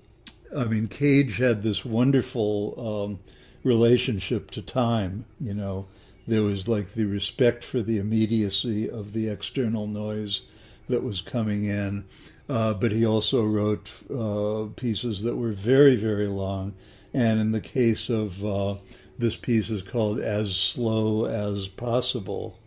[0.56, 3.20] I mean, Cage had this wonderful um,
[3.62, 5.86] relationship to time, you know.
[6.26, 10.42] There was like the respect for the immediacy of the external noise
[10.88, 12.04] that was coming in.
[12.48, 16.74] Uh, but he also wrote uh, pieces that were very, very long.
[17.14, 18.76] And in the case of uh,
[19.18, 22.58] this piece is called As Slow as Possible,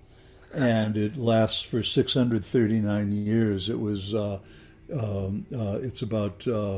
[0.54, 3.70] and it lasts for 639 years.
[3.70, 4.40] It was, uh,
[4.94, 6.78] um, uh, it's about uh,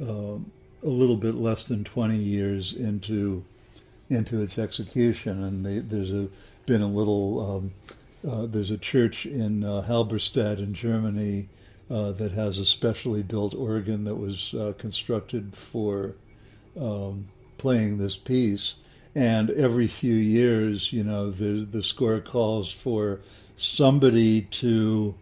[0.00, 0.50] um,
[0.82, 3.44] a little bit less than 20 years into
[4.08, 6.28] into its execution, and they, there's a
[6.64, 7.56] been a little.
[7.56, 7.72] Um,
[8.26, 11.48] uh, there's a church in uh, Halberstadt in Germany
[11.88, 16.14] uh, that has a specially built organ that was constructed for
[16.80, 17.28] um,
[17.58, 18.74] playing this piece.
[19.14, 23.20] And every few years, you know, the the score calls for
[23.56, 25.14] somebody to,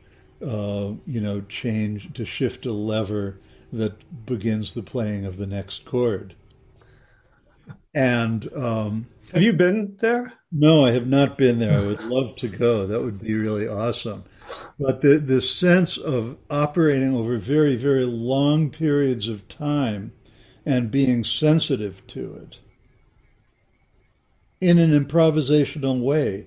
[0.44, 3.38] uh, you know, change to shift a lever
[3.72, 6.34] that begins the playing of the next chord.
[7.94, 10.32] And um, have you been there?
[10.50, 11.78] No, I have not been there.
[11.78, 12.86] I would love to go.
[12.86, 14.24] That would be really awesome.
[14.78, 20.12] But the the sense of operating over very very long periods of time
[20.66, 22.58] and being sensitive to it
[24.60, 26.46] in an improvisational way.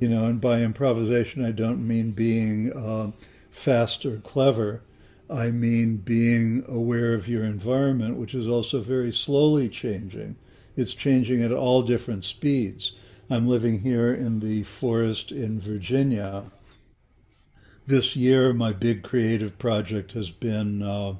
[0.00, 3.12] You know, and by improvisation, I don't mean being uh,
[3.50, 4.82] fast or clever.
[5.30, 10.36] I mean being aware of your environment, which is also very slowly changing.
[10.76, 12.92] It's changing at all different speeds.
[13.30, 16.44] I'm living here in the forest in Virginia.
[17.86, 21.14] This year, my big creative project has been uh,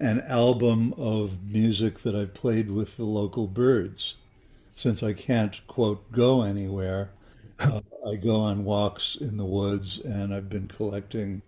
[0.00, 4.16] an album of music that I've played with the local birds.
[4.74, 7.10] Since I can't, quote, go anywhere,
[7.60, 11.42] uh, I go on walks in the woods and I've been collecting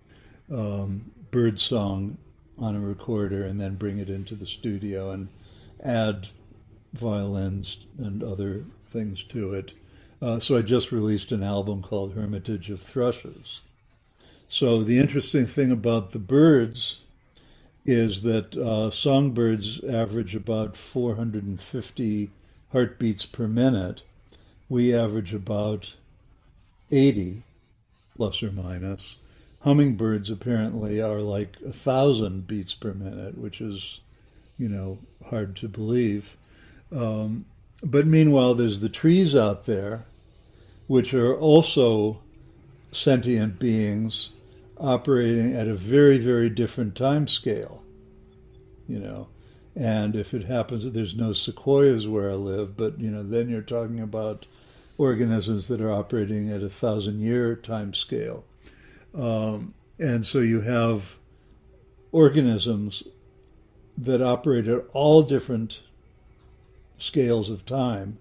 [0.52, 2.18] um, bird song
[2.58, 5.28] on a recorder and then bring it into the studio and
[5.82, 6.28] add
[6.94, 9.72] violins and other things to it.
[10.22, 13.60] Uh, so I just released an album called Hermitage of Thrushes.
[14.48, 17.00] So the interesting thing about the birds
[17.86, 22.30] is that uh, songbirds average about 450
[22.72, 24.02] heartbeats per minute.
[24.68, 25.94] We average about
[26.90, 27.44] 80,
[28.16, 29.18] plus or minus.
[29.62, 34.00] Hummingbirds apparently are like a thousand beats per minute, which is,
[34.58, 34.98] you know,
[35.30, 36.36] hard to believe.
[36.92, 37.44] Um,
[37.84, 40.04] but meanwhile, there's the trees out there,
[40.88, 42.18] which are also
[42.90, 44.30] sentient beings
[44.78, 47.84] operating at a very, very different time scale.
[48.88, 49.28] You know,
[49.74, 53.48] and if it happens that there's no sequoias where I live, but you know, then
[53.48, 54.46] you're talking about
[54.98, 58.44] organisms that are operating at a thousand year time scale.
[59.14, 61.16] Um, and so you have
[62.12, 63.02] organisms
[63.98, 65.80] that operate at all different
[66.98, 68.18] scales of time,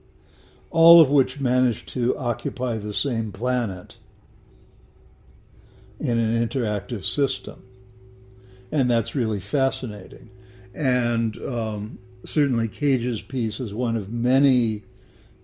[0.69, 3.97] all of which manage to occupy the same planet
[5.99, 7.63] in an interactive system.
[8.71, 10.29] And that's really fascinating.
[10.73, 14.83] And um, certainly, Cage's piece is one of many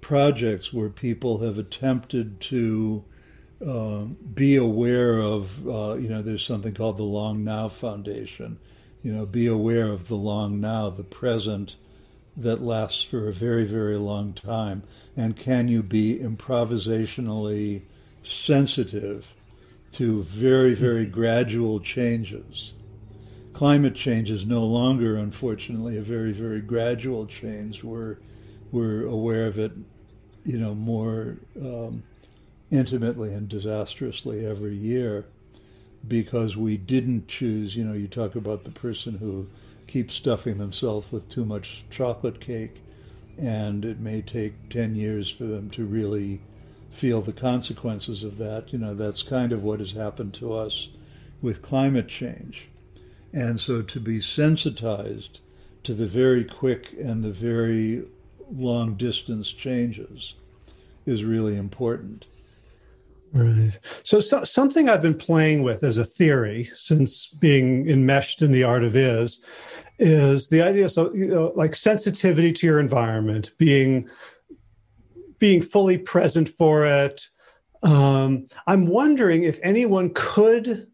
[0.02, 3.06] projects where people have attempted to
[3.66, 8.58] uh, be aware of, uh, you know, there's something called the Long Now Foundation.
[9.04, 11.76] You know, be aware of the long now, the present
[12.38, 14.84] that lasts for a very, very long time.
[15.16, 17.82] And can you be improvisationally
[18.24, 19.28] sensitive
[19.94, 22.74] to very, very gradual changes?
[23.54, 27.84] Climate change is no longer, unfortunately, a very, very gradual change.
[27.84, 28.18] We're,
[28.72, 29.74] we're aware of it,
[30.46, 32.04] you know, more um,
[32.72, 35.26] intimately and disastrously every year
[36.08, 39.48] because we didn't choose, you know, you talk about the person who
[39.88, 42.82] keeps stuffing themselves with too much chocolate cake,
[43.38, 46.42] and it may take 10 years for them to really
[46.92, 48.72] feel the consequences of that.
[48.72, 50.90] You know, that's kind of what has happened to us
[51.42, 52.68] with climate change.
[53.34, 55.40] And so to be sensitized
[55.84, 58.06] to the very quick and the very
[58.52, 60.34] long distance changes
[61.06, 62.26] is really important.
[63.34, 63.80] Right.
[64.04, 68.66] So, so, something I've been playing with as a theory since being enmeshed in the
[68.66, 69.42] art of is,
[70.00, 70.90] is the idea.
[70.90, 74.10] So, you know, like sensitivity to your environment, being
[75.42, 77.28] being fully present for it.
[77.84, 80.88] Um, I'm wondering if anyone could,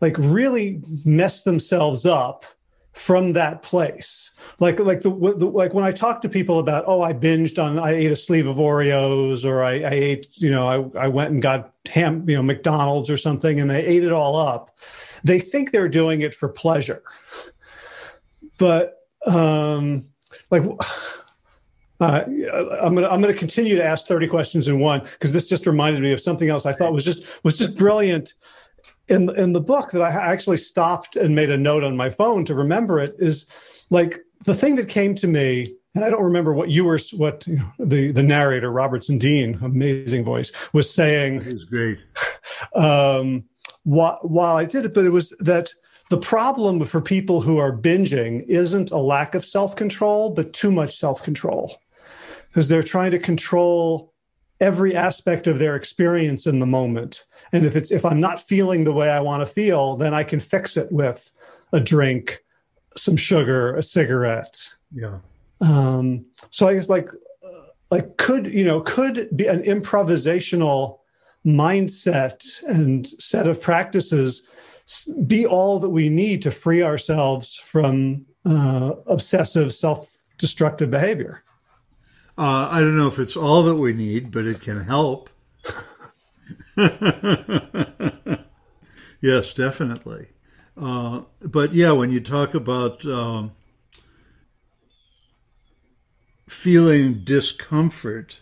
[0.00, 2.46] like, really mess themselves up
[2.92, 7.02] from that place like like the, the, like when i talk to people about oh
[7.02, 10.92] i binged on i ate a sleeve of oreos or i, I ate you know
[10.94, 14.12] I, I went and got ham you know mcdonald's or something and they ate it
[14.12, 14.78] all up
[15.24, 17.02] they think they're doing it for pleasure
[18.58, 20.04] but um
[20.52, 20.62] like
[22.00, 22.24] uh,
[22.82, 26.02] I'm gonna I'm gonna continue to ask 30 questions in one because this just reminded
[26.02, 28.34] me of something else I thought was just was just brilliant.
[29.08, 32.44] In in the book that I actually stopped and made a note on my phone
[32.46, 33.46] to remember it is
[33.90, 37.46] like the thing that came to me and I don't remember what you were what
[37.46, 41.42] you know, the the narrator Robertson Dean amazing voice was saying.
[41.42, 41.98] It was great.
[42.74, 43.44] Um,
[43.82, 45.72] while, while I did it but it was that
[46.08, 50.96] the problem for people who are binging isn't a lack of self-control but too much
[50.96, 51.76] self-control
[52.54, 54.12] because they're trying to control
[54.60, 57.26] every aspect of their experience in the moment.
[57.52, 60.22] And if it's if i'm not feeling the way i want to feel then i
[60.22, 61.32] can fix it with
[61.72, 62.44] a drink
[62.96, 64.72] some sugar a cigarette.
[64.94, 65.18] Yeah.
[65.60, 67.10] Um so i guess like
[67.90, 71.00] like could you know could be an improvisational
[71.44, 74.48] mindset and set of practices
[75.26, 81.43] be all that we need to free ourselves from uh, obsessive self-destructive behavior
[82.36, 85.30] uh, I don't know if it's all that we need, but it can help.
[89.20, 90.28] yes, definitely.
[90.76, 93.52] Uh, but yeah, when you talk about um,
[96.48, 98.40] feeling discomfort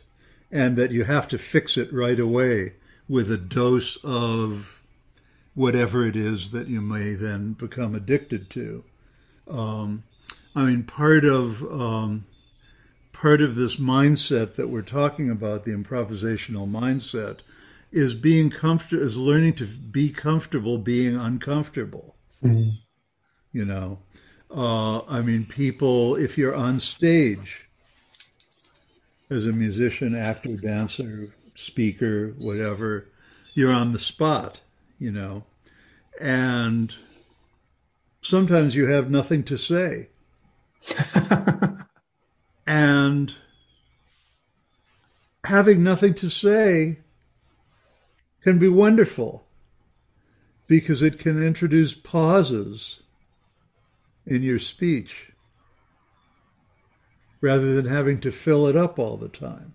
[0.50, 2.74] and that you have to fix it right away
[3.08, 4.80] with a dose of
[5.54, 8.84] whatever it is that you may then become addicted to.
[9.48, 10.04] Um,
[10.54, 12.26] I mean, part of um,
[13.22, 17.38] part of this mindset that we're talking about, the improvisational mindset,
[17.92, 22.16] is being comfortable, is learning to be comfortable being uncomfortable.
[22.42, 22.70] Mm-hmm.
[23.52, 24.00] You know,
[24.50, 27.68] uh, I mean, people, if you're on stage
[29.30, 33.06] as a musician, actor, dancer, speaker, whatever,
[33.54, 34.62] you're on the spot,
[34.98, 35.44] you know,
[36.20, 36.92] and
[38.20, 40.08] sometimes you have nothing to say.
[42.66, 43.34] And
[45.44, 46.98] having nothing to say
[48.42, 49.46] can be wonderful
[50.66, 53.00] because it can introduce pauses
[54.26, 55.32] in your speech
[57.40, 59.74] rather than having to fill it up all the time.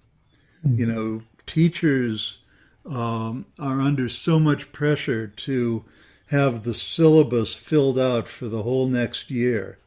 [0.65, 0.79] Mm-hmm.
[0.79, 2.39] You know, teachers
[2.85, 5.85] um, are under so much pressure to
[6.27, 9.77] have the syllabus filled out for the whole next year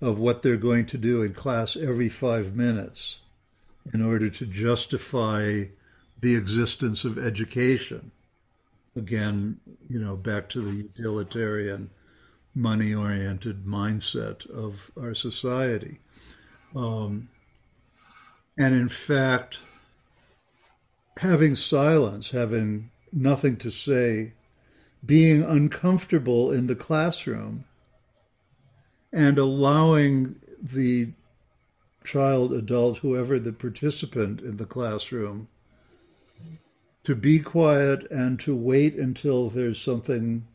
[0.00, 3.18] of what they're going to do in class every five minutes
[3.92, 5.64] in order to justify
[6.20, 8.10] the existence of education.
[8.96, 11.90] Again, you know, back to the utilitarian,
[12.54, 16.00] money oriented mindset of our society.
[16.74, 17.28] Um,
[18.58, 19.58] and in fact,
[21.18, 24.32] having silence, having nothing to say,
[25.04, 27.64] being uncomfortable in the classroom
[29.12, 31.08] and allowing the
[32.04, 35.48] child, adult, whoever the participant in the classroom,
[37.04, 40.46] to be quiet and to wait until there's something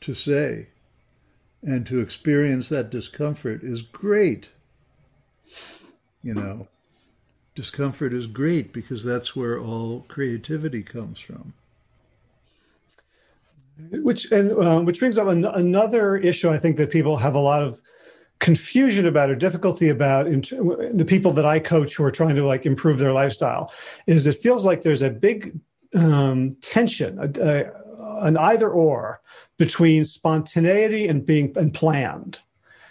[0.00, 0.68] to say
[1.62, 4.50] and to experience that discomfort is great.
[6.22, 6.68] You know,
[7.54, 11.54] discomfort is great because that's where all creativity comes from.
[13.92, 17.40] Which and uh, which brings up an, another issue I think that people have a
[17.40, 17.80] lot of
[18.38, 20.40] confusion about or difficulty about in
[20.96, 23.72] the people that I coach who are trying to like improve their lifestyle
[24.06, 25.60] is it feels like there's a big
[25.94, 29.20] um, tension, a, a, an either or
[29.58, 32.40] between spontaneity and being and planned.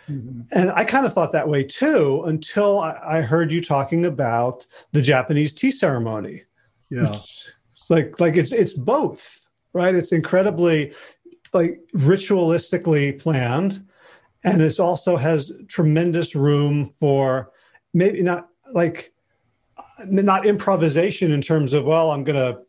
[0.10, 0.42] Mm-hmm.
[0.52, 4.66] And I kind of thought that way too until I, I heard you talking about
[4.92, 6.44] the Japanese tea ceremony.
[6.90, 7.20] Yeah,
[7.72, 9.39] it's like like it's it's both,
[9.74, 9.96] right?
[9.96, 10.94] It's incredibly
[11.54, 13.86] like ritualistically planned,
[14.44, 17.52] and it also has tremendous room for
[17.94, 19.14] maybe not like
[20.06, 22.62] not improvisation in terms of well, I'm going to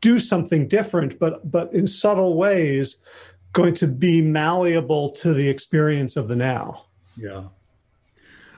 [0.00, 2.96] do something different, but but in subtle ways
[3.54, 6.84] going to be malleable to the experience of the now.
[7.16, 7.44] Yeah.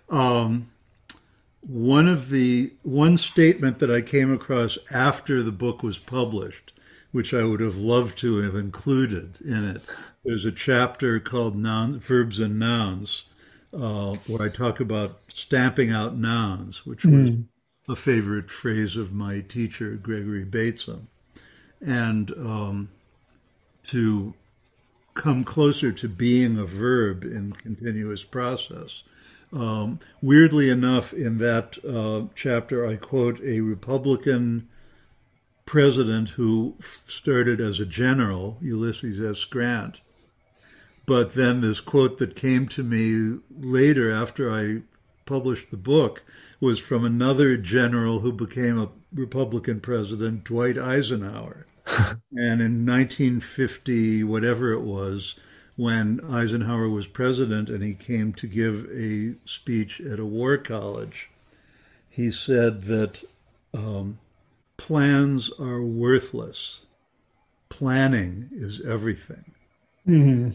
[0.09, 0.69] Um,
[1.61, 6.66] one of the one statement that I came across after the book was published,
[7.13, 9.83] which I would have loved to have included in it.
[10.25, 13.25] There's a chapter called noun, verbs and nouns,
[13.73, 17.45] uh, where I talk about stamping out nouns, which was mm.
[17.89, 21.09] a favorite phrase of my teacher Gregory Bateson,
[21.81, 22.89] and um,
[23.89, 24.35] to
[25.15, 29.03] come closer to being a verb in continuous process.
[29.53, 34.69] Um, weirdly enough, in that uh, chapter, I quote a Republican
[35.67, 39.45] president who started as a general, Ulysses S.
[39.45, 40.01] Grant.
[41.05, 44.83] But then this quote that came to me later after I
[45.25, 46.25] published the book
[46.61, 51.67] was from another general who became a Republican president, Dwight Eisenhower.
[51.87, 55.37] and in 1950, whatever it was,
[55.77, 61.29] when Eisenhower was president and he came to give a speech at a war college,
[62.09, 63.23] he said that
[63.75, 64.19] um,
[64.77, 66.83] plans are worthless.
[67.69, 69.55] Planning is everything.
[70.07, 70.51] Mm-hmm.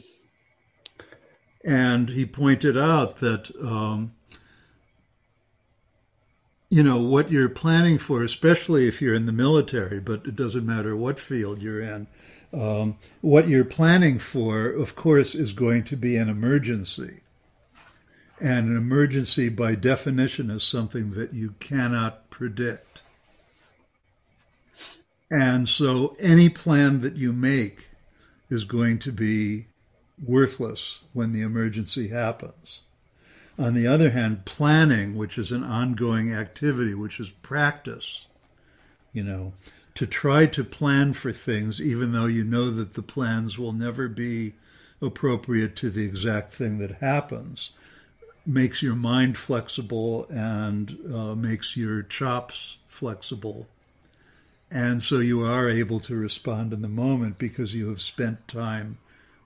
[1.64, 4.14] And he pointed out that um,
[6.70, 10.66] you know what you're planning for, especially if you're in the military, but it doesn't
[10.66, 12.08] matter what field you're in.
[12.54, 17.22] Um, what you're planning for, of course, is going to be an emergency.
[18.40, 23.01] And an emergency, by definition, is something that you cannot predict.
[25.32, 27.88] And so any plan that you make
[28.50, 29.68] is going to be
[30.22, 32.82] worthless when the emergency happens.
[33.58, 38.26] On the other hand, planning, which is an ongoing activity, which is practice,
[39.14, 39.54] you know,
[39.96, 44.10] to try to plan for things, even though you know that the plans will never
[44.10, 44.54] be
[45.02, 47.72] appropriate to the exact thing that happens,
[48.46, 53.68] makes your mind flexible and uh, makes your chops flexible.
[54.72, 58.98] And so you are able to respond in the moment because you have spent time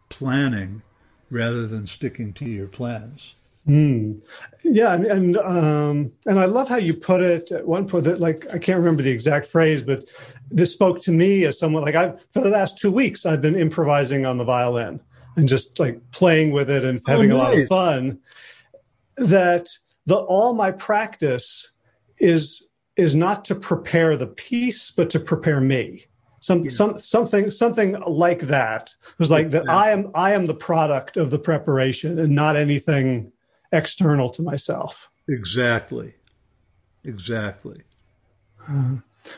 [0.07, 0.83] planning
[1.31, 3.33] rather than sticking to your plans.
[3.67, 4.23] Mm.
[4.63, 8.05] Yeah, and and, um, and I love how you put it at one point.
[8.05, 10.05] That like I can't remember the exact phrase, but
[10.51, 13.55] this spoke to me as someone like I for the last two weeks I've been
[13.55, 14.99] improvising on the violin
[15.35, 17.47] and just like playing with it and having oh, nice.
[17.47, 18.19] a lot of fun.
[19.17, 19.69] That
[20.05, 21.71] the all my practice
[22.19, 22.64] is
[22.95, 26.05] is not to prepare the piece, but to prepare me.
[26.39, 26.71] Some, yeah.
[26.71, 31.17] some something something like that it was like that I am I am the product
[31.17, 33.31] of the preparation and not anything
[33.71, 35.09] external to myself.
[35.27, 36.13] Exactly.
[37.03, 37.81] Exactly.
[38.67, 38.97] Uh,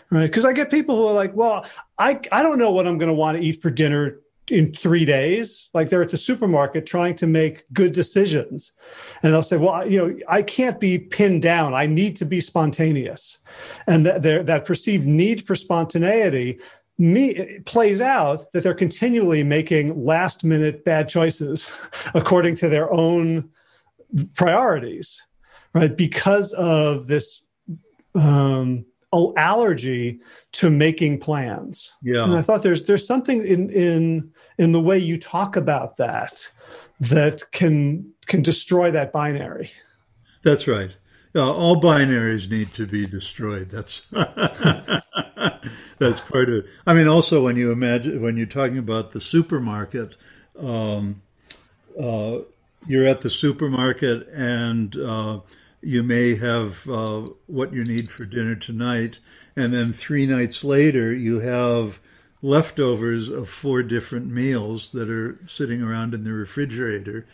[0.10, 0.28] right.
[0.28, 1.66] Because I get people who are like, well,
[1.98, 4.20] I, I don't know what I'm going to want to eat for dinner
[4.50, 5.70] in three days.
[5.74, 8.74] Like they're at the supermarket trying to make good decisions.
[9.22, 11.74] And they'll say, well, you know, I can't be pinned down.
[11.74, 13.40] I need to be spontaneous.
[13.88, 16.60] And that, that perceived need for spontaneity
[16.98, 21.72] me plays out that they're continually making last minute bad choices
[22.16, 23.50] according to their own
[24.34, 25.22] priorities,
[25.74, 25.96] right?
[25.96, 27.44] Because of this
[28.16, 28.86] um,
[29.38, 30.20] allergy
[30.54, 31.96] to making plans.
[32.02, 32.24] Yeah.
[32.24, 36.48] And I thought there's there's something in in in the way you talk about that
[37.00, 39.72] that can can destroy that binary.
[40.44, 40.92] That's right.
[41.36, 43.70] Uh, all binaries need to be destroyed.
[43.70, 44.02] That's
[46.00, 46.66] that's part of it.
[46.86, 50.16] I mean, also when you imagine when you're talking about the supermarket,
[50.60, 51.22] um,
[52.00, 52.40] uh,
[52.88, 55.40] you're at the supermarket and uh,
[55.82, 59.20] you may have uh, what you need for dinner tonight,
[59.56, 62.00] and then three nights later you have
[62.42, 67.26] leftovers of four different meals that are sitting around in the refrigerator,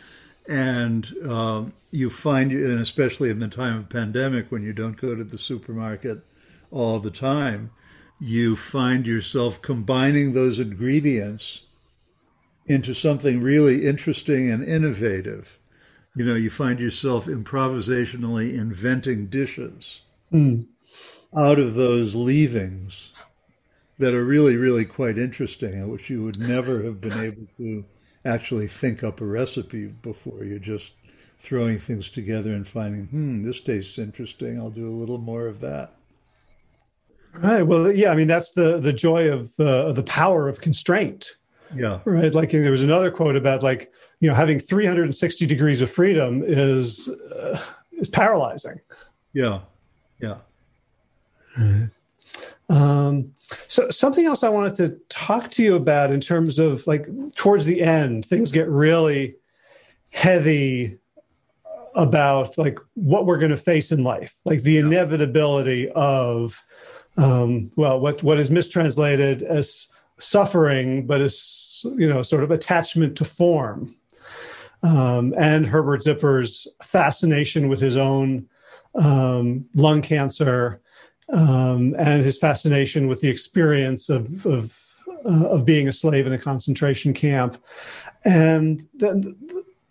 [0.48, 5.16] and um, you find, and especially in the time of pandemic when you don't go
[5.16, 6.20] to the supermarket
[6.72, 7.72] all the time,
[8.20, 11.64] you find yourself combining those ingredients
[12.66, 15.60] into something really interesting and innovative.
[16.16, 20.02] You know, you find yourself improvisationally inventing dishes
[20.32, 20.66] mm.
[21.36, 23.10] out of those leavings
[23.98, 27.84] that are really, really quite interesting and which you would never have been able to
[28.26, 30.44] actually think up a recipe before.
[30.44, 30.94] You're just
[31.40, 34.58] throwing things together and finding, hmm, this tastes interesting.
[34.58, 35.96] I'll do a little more of that.
[37.34, 37.64] Right.
[37.64, 38.12] Well, yeah.
[38.12, 41.36] I mean, that's the the joy of the the power of constraint.
[41.76, 42.00] Yeah.
[42.06, 42.34] Right.
[42.34, 43.92] Like there was another quote about like
[44.24, 47.62] you know having 360 degrees of freedom is uh,
[47.92, 48.80] is paralyzing.
[49.34, 49.60] Yeah.
[50.22, 50.38] Yeah.
[52.70, 53.34] Um,
[53.68, 57.06] so something else I wanted to talk to you about in terms of like
[57.36, 59.36] towards the end, things get really
[60.12, 60.98] heavy
[61.94, 64.86] about like what we're going to face in life, like the yeah.
[64.86, 66.64] inevitability of
[67.18, 73.18] um, well, what what is mistranslated as suffering, but as you know, sort of attachment
[73.18, 73.94] to form,
[74.84, 78.48] um, and Herbert Zipper's fascination with his own
[78.96, 80.82] um, lung cancer
[81.32, 84.80] um, and his fascination with the experience of of,
[85.26, 87.58] uh, of being a slave in a concentration camp,
[88.26, 89.36] and then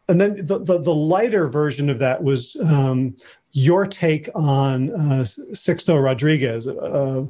[0.08, 3.16] and then the, the, the lighter version of that was um,
[3.52, 7.24] your take on uh, Sixto Rodriguez uh,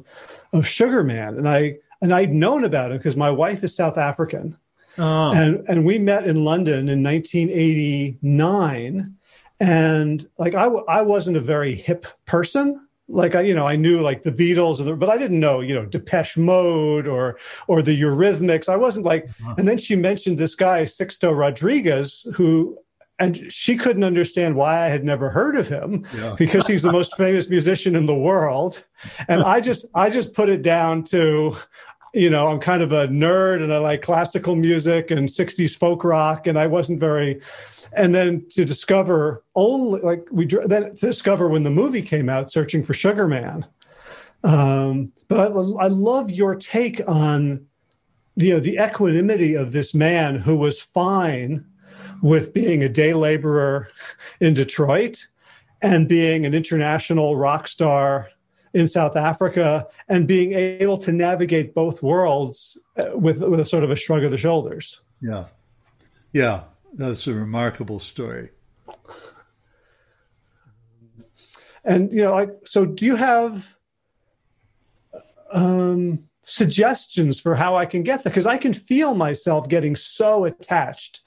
[0.51, 4.57] of Sugarman, and I and I'd known about him because my wife is South African,
[4.97, 5.33] oh.
[5.33, 9.15] and and we met in London in 1989,
[9.59, 13.75] and like I w- I wasn't a very hip person like I, you know, I
[13.75, 17.37] knew like the Beatles, the, but I didn't know, you know, Depeche Mode or
[17.67, 18.69] or the Eurythmics.
[18.69, 19.25] I wasn't like.
[19.25, 19.55] Uh-huh.
[19.57, 22.77] And then she mentioned this guy Sixto Rodriguez, who,
[23.19, 26.35] and she couldn't understand why I had never heard of him yeah.
[26.37, 28.83] because he's the most famous musician in the world.
[29.27, 31.57] And I just, I just put it down to,
[32.13, 36.03] you know, I'm kind of a nerd and I like classical music and 60s folk
[36.03, 37.41] rock, and I wasn't very
[37.95, 42.83] and then to discover only like we then discover when the movie came out, searching
[42.83, 43.65] for Sugar Man.
[44.43, 47.65] Um, but I, I love your take on
[48.35, 51.65] you know the equanimity of this man who was fine
[52.21, 53.89] with being a day laborer
[54.39, 55.27] in Detroit
[55.81, 58.29] and being an international rock star
[58.73, 63.83] in South Africa and being able to navigate both worlds uh, with with a sort
[63.83, 65.01] of a shrug of the shoulders.
[65.21, 65.45] Yeah.
[66.31, 66.63] Yeah.
[66.93, 68.49] That's a remarkable story.
[71.83, 73.75] And you know, like, so do you have
[75.51, 78.31] um, suggestions for how I can get there?
[78.31, 81.21] Because I can feel myself getting so attached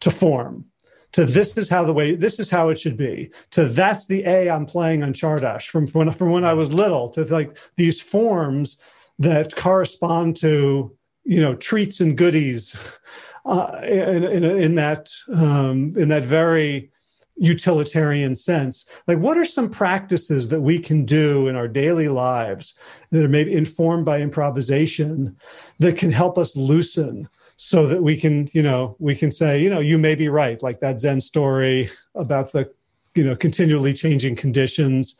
[0.00, 0.66] to form,
[1.14, 4.24] to this is how the way this is how it should be, to that's the
[4.24, 7.56] A I'm playing on Csárdás from from when, from when I was little, to like
[7.76, 8.76] these forms
[9.20, 10.94] that correspond to
[11.24, 12.98] you know treats and goodies
[13.46, 16.90] uh, in, in, in, that um, in that very
[17.36, 18.84] utilitarian sense.
[19.06, 22.74] Like, what are some practices that we can do in our daily lives
[23.10, 25.36] that are maybe informed by improvisation
[25.78, 27.28] that can help us loosen?
[27.56, 30.60] So that we can, you know, we can say, you know, you may be right,
[30.62, 32.72] like that Zen story about the,
[33.14, 35.16] you know, continually changing conditions,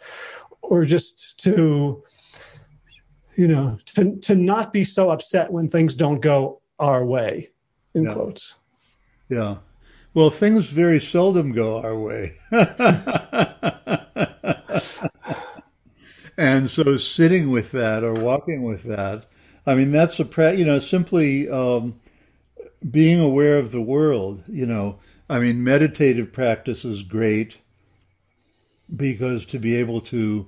[0.61, 2.03] or just to,
[3.37, 7.51] you know, to to not be so upset when things don't go our way
[7.95, 8.13] in yeah.
[8.15, 8.55] quotes.
[9.29, 9.57] Yeah.
[10.13, 12.37] Well, things very seldom go our way.
[16.39, 19.27] and so sitting with that or walking with that,
[19.67, 22.01] I mean, that's a, pra- you know, simply um,
[22.89, 27.59] being aware of the world, you know, I mean, meditative practice is great
[28.95, 30.47] because to be able to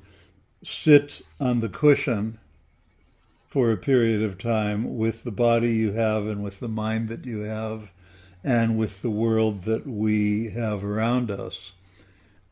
[0.62, 2.38] sit on the cushion
[3.48, 7.24] for a period of time with the body you have and with the mind that
[7.24, 7.90] you have
[8.44, 11.72] and with the world that we have around us.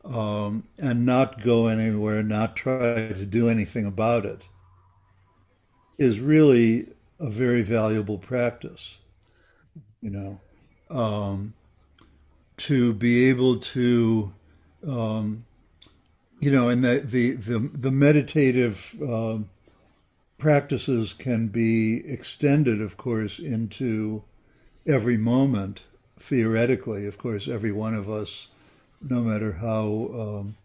[0.03, 4.43] Um, and not go anywhere, not try to do anything about it,
[5.97, 8.99] is really a very valuable practice.
[10.05, 10.39] You know,
[10.95, 11.55] um,
[12.57, 14.31] to be able to,
[14.87, 15.45] um,
[16.39, 19.49] you know, and the the the, the meditative um,
[20.37, 24.21] practices can be extended, of course, into
[24.85, 25.85] every moment
[26.19, 28.49] theoretically, of course, every one of us,
[29.01, 30.55] no matter how um,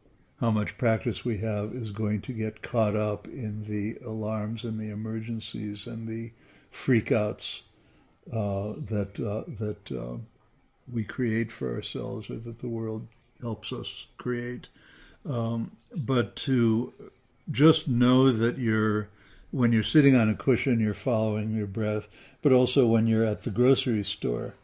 [0.41, 4.79] how much practice we have, is going to get caught up in the alarms and
[4.79, 6.31] the emergencies and the
[6.71, 7.63] freakouts
[8.33, 10.19] uh, that uh, that uh,
[10.93, 13.07] we create for ourselves, or that the world
[13.41, 14.69] helps us create.
[15.29, 16.93] Um, but to
[17.51, 19.09] just know that you're
[19.51, 22.09] when you're sitting on a cushion, you're following your breath,
[22.43, 24.55] but also when you're at the grocery store,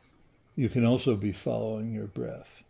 [0.55, 2.63] you can also be following your breath.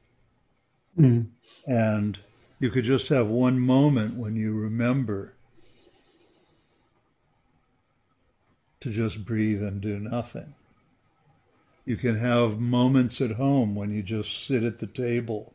[0.99, 1.26] Mm.
[1.66, 2.18] And
[2.59, 5.34] you could just have one moment when you remember
[8.80, 10.55] to just breathe and do nothing.
[11.87, 15.55] You can have moments at home when you just sit at the table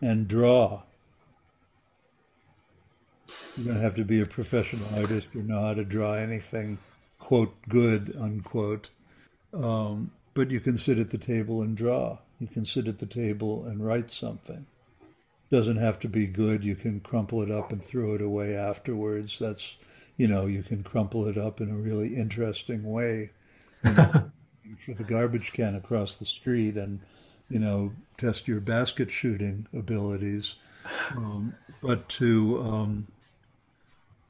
[0.00, 0.82] and draw
[3.58, 6.78] you don't have to be a professional artist or know how to draw anything,
[7.18, 8.90] quote, good, unquote.
[9.52, 12.18] Um, but you can sit at the table and draw.
[12.38, 14.66] You can sit at the table and write something.
[15.50, 16.62] Doesn't have to be good.
[16.62, 19.38] You can crumple it up and throw it away afterwards.
[19.38, 19.76] That's,
[20.16, 23.30] you know, you can crumple it up in a really interesting way
[23.84, 24.30] you know,
[24.84, 27.00] for the garbage can across the street and,
[27.48, 30.56] you know, test your basket shooting abilities.
[31.16, 33.06] Um, but to um,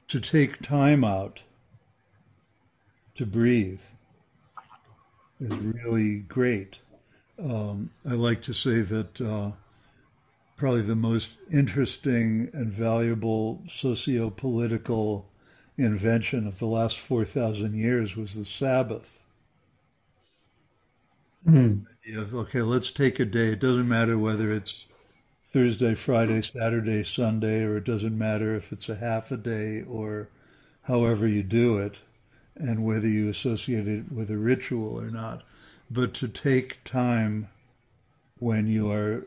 [0.07, 1.41] to take time out
[3.15, 3.81] to breathe
[5.39, 6.79] is really great.
[7.41, 9.51] Um, I like to say that uh,
[10.57, 15.29] probably the most interesting and valuable socio political
[15.77, 19.18] invention of the last 4,000 years was the Sabbath.
[21.47, 21.85] Mm.
[22.33, 23.53] okay, let's take a day.
[23.53, 24.85] It doesn't matter whether it's
[25.51, 30.29] Thursday, Friday, Saturday, Sunday, or it doesn't matter if it's a half a day or
[30.83, 32.01] however you do it,
[32.55, 35.43] and whether you associate it with a ritual or not.
[35.89, 37.49] But to take time
[38.39, 39.25] when you are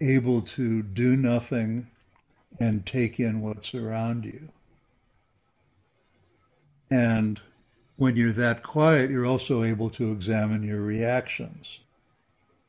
[0.00, 1.88] able to do nothing
[2.60, 4.50] and take in what's around you.
[6.90, 7.40] And
[7.98, 11.80] when you're that quiet, you're also able to examine your reactions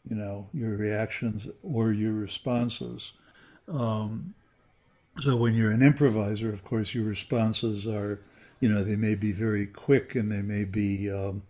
[0.10, 3.14] you know, your reactions or your responses.
[3.68, 4.34] Um,
[5.20, 8.20] so when you're an improviser, of course, your responses are,
[8.60, 11.44] you know, they may be very quick and they may be um,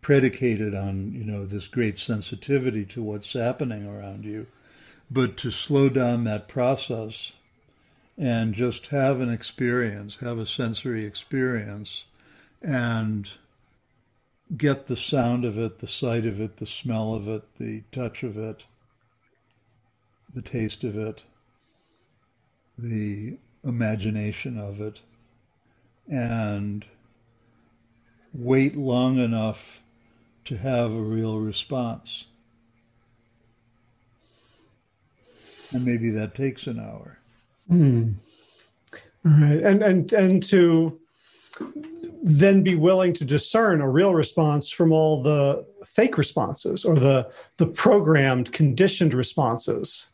[0.00, 4.46] predicated on, you know, this great sensitivity to what's happening around you.
[5.10, 7.32] But to slow down that process
[8.18, 12.04] and just have an experience, have a sensory experience,
[12.62, 13.30] and
[14.56, 18.22] get the sound of it, the sight of it, the smell of it, the touch
[18.22, 18.66] of it,
[20.34, 21.24] the taste of it,
[22.78, 25.00] the imagination of it,
[26.08, 26.84] and
[28.32, 29.82] wait long enough
[30.44, 32.26] to have a real response.
[35.70, 37.18] And maybe that takes an hour.
[37.70, 38.14] Mm.
[39.24, 39.62] All right.
[39.62, 41.00] And and and to
[42.22, 47.30] then be willing to discern a real response from all the fake responses or the
[47.56, 50.12] the programmed conditioned responses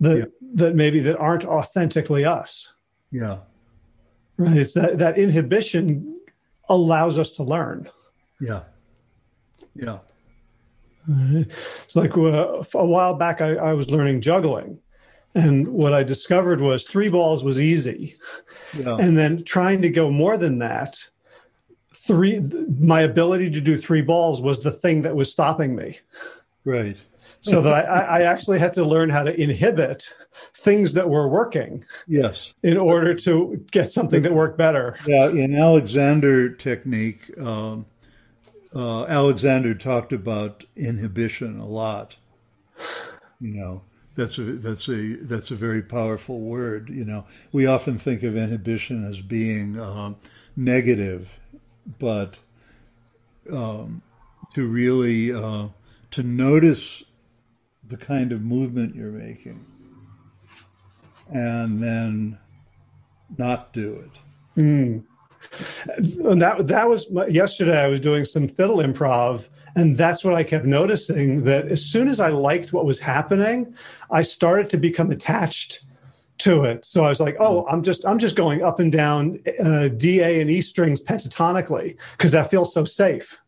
[0.00, 0.24] that yeah.
[0.54, 2.74] that maybe that aren't authentically us.
[3.12, 3.38] Yeah.
[4.36, 4.56] Right?
[4.56, 6.20] It's that that inhibition
[6.68, 7.88] allows us to learn.
[8.40, 8.62] Yeah.
[9.74, 9.98] Yeah.
[11.08, 14.78] It's like uh, a while back I, I was learning juggling
[15.34, 18.16] and what I discovered was three balls was easy.
[18.76, 18.96] Yeah.
[18.98, 20.96] And then trying to go more than that,
[21.92, 22.40] three
[22.78, 25.98] my ability to do three balls was the thing that was stopping me.
[26.64, 26.96] Right.
[27.40, 30.12] so that I, I, actually had to learn how to inhibit
[30.54, 31.84] things that were working.
[32.06, 32.52] Yes.
[32.62, 34.98] In order to get something that worked better.
[35.06, 37.86] Yeah, in Alexander technique, um,
[38.74, 42.16] uh, Alexander talked about inhibition a lot.
[43.40, 43.82] You know,
[44.20, 46.90] that's a that's a that's a very powerful word.
[46.90, 50.14] You know, we often think of inhibition as being uh,
[50.56, 51.30] negative,
[51.98, 52.38] but
[53.50, 54.02] um,
[54.54, 55.68] to really uh,
[56.10, 57.02] to notice
[57.86, 59.64] the kind of movement you're making,
[61.32, 62.38] and then
[63.38, 64.60] not do it.
[64.60, 65.04] Mm.
[66.30, 67.82] And that that was yesterday.
[67.82, 71.44] I was doing some fiddle improv, and that's what I kept noticing.
[71.44, 73.74] That as soon as I liked what was happening,
[74.10, 75.84] I started to become attached
[76.38, 76.84] to it.
[76.84, 80.20] So I was like, oh, I'm just I'm just going up and down uh, D,
[80.20, 83.38] A, and E strings pentatonically because that feels so safe.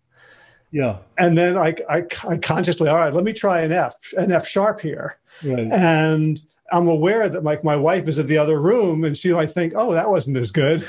[0.70, 0.98] Yeah.
[1.18, 4.46] And then I, I, I consciously, all right, let me try an F, an F
[4.46, 5.18] sharp here.
[5.44, 5.70] Right.
[5.70, 6.42] And
[6.72, 9.74] I'm aware that like my wife is in the other room and she might think,
[9.76, 10.86] oh, that wasn't as good.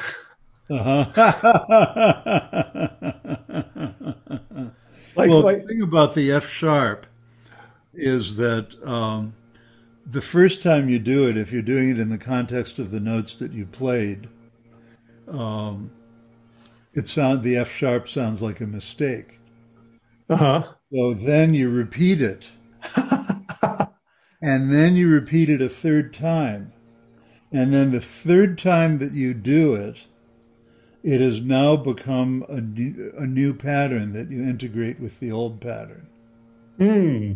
[0.69, 1.03] Uh-huh.
[5.15, 7.05] Like, well, like, the thing about the F sharp
[7.93, 9.33] is that um,
[10.05, 12.99] the first time you do it, if you're doing it in the context of the
[12.99, 14.27] notes that you played,
[15.27, 15.91] um,
[16.93, 19.39] it sound the F sharp sounds like a mistake.
[20.29, 20.63] Uh huh.
[20.93, 22.49] So then you repeat it,
[24.41, 26.71] and then you repeat it a third time,
[27.51, 30.05] and then the third time that you do it,
[31.03, 35.59] it has now become a new, a new pattern that you integrate with the old
[35.59, 36.07] pattern.
[36.77, 37.33] Hmm.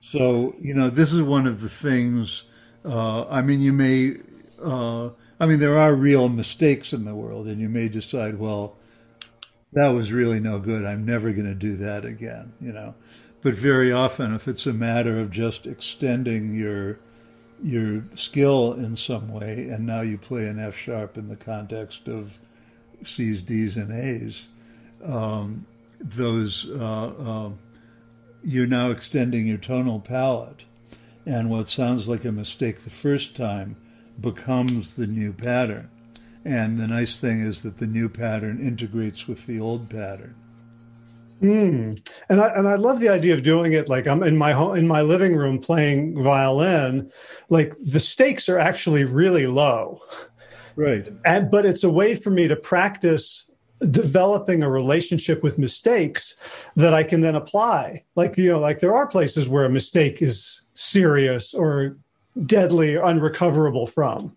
[0.00, 2.44] So you know this is one of the things.
[2.84, 4.16] Uh, I mean, you may.
[4.62, 8.76] Uh, I mean, there are real mistakes in the world, and you may decide, well,
[9.72, 10.84] that was really no good.
[10.84, 12.94] I'm never going to do that again, you know.
[13.42, 16.98] But very often, if it's a matter of just extending your
[17.62, 22.06] your skill in some way, and now you play an F sharp in the context
[22.06, 22.38] of
[23.06, 24.48] C's, D's, and A's,
[25.04, 25.66] um,
[26.00, 27.50] those uh, uh,
[28.44, 30.64] you're now extending your tonal palette,
[31.26, 33.76] and what sounds like a mistake the first time
[34.20, 35.88] becomes the new pattern.
[36.44, 40.34] And the nice thing is that the new pattern integrates with the old pattern.
[41.40, 42.08] Mm.
[42.28, 44.76] And I and I love the idea of doing it like I'm in my home
[44.76, 47.10] in my living room playing violin.
[47.48, 49.98] Like the stakes are actually really low,
[50.76, 51.08] right?
[51.24, 53.44] And but it's a way for me to practice
[53.90, 56.34] developing a relationship with mistakes
[56.76, 58.04] that I can then apply.
[58.14, 61.96] Like you know, like there are places where a mistake is serious or
[62.46, 64.34] deadly unrecoverable from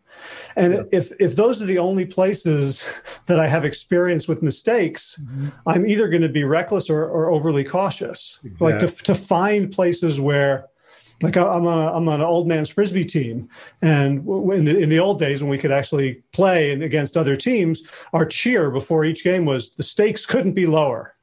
[0.57, 0.83] and yeah.
[0.91, 2.85] if if those are the only places
[3.25, 5.47] that i have experience with mistakes mm-hmm.
[5.65, 8.71] i'm either going to be reckless or, or overly cautious exactly.
[8.71, 10.67] like to, to find places where
[11.25, 13.49] like I'm on, a, I'm on an old man's frisbee team,
[13.81, 14.19] and
[14.53, 17.81] in the in the old days when we could actually play against other teams,
[18.13, 21.15] our cheer before each game was the stakes couldn't be lower.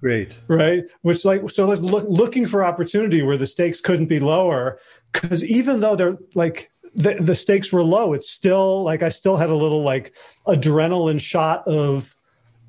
[0.00, 0.84] Great, right?
[1.02, 4.78] Which like so, let's look looking for opportunity where the stakes couldn't be lower,
[5.12, 9.36] because even though they're like the, the stakes were low, it's still like I still
[9.36, 10.14] had a little like
[10.46, 12.16] adrenaline shot of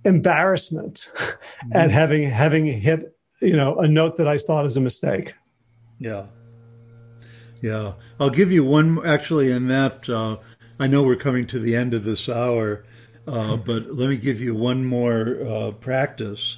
[0.03, 1.75] embarrassment mm-hmm.
[1.75, 5.35] at having having hit you know a note that I thought is a mistake.
[5.99, 6.25] Yeah,
[7.61, 7.93] yeah.
[8.19, 10.09] I'll give you one actually in that.
[10.09, 10.37] Uh,
[10.79, 12.83] I know we're coming to the end of this hour,
[13.27, 13.61] uh, hmm.
[13.65, 16.57] but let me give you one more uh, practice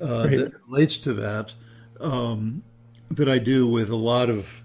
[0.00, 1.54] uh, that relates to that
[2.00, 2.62] um,
[3.10, 4.62] that I do with a lot of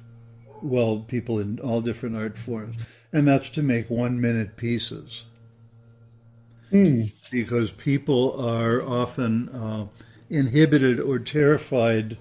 [0.62, 2.78] well people in all different art forms,
[3.12, 5.26] and that's to make one minute pieces.
[6.72, 7.14] Mm.
[7.30, 9.88] Because people are often uh,
[10.30, 12.18] inhibited or terrified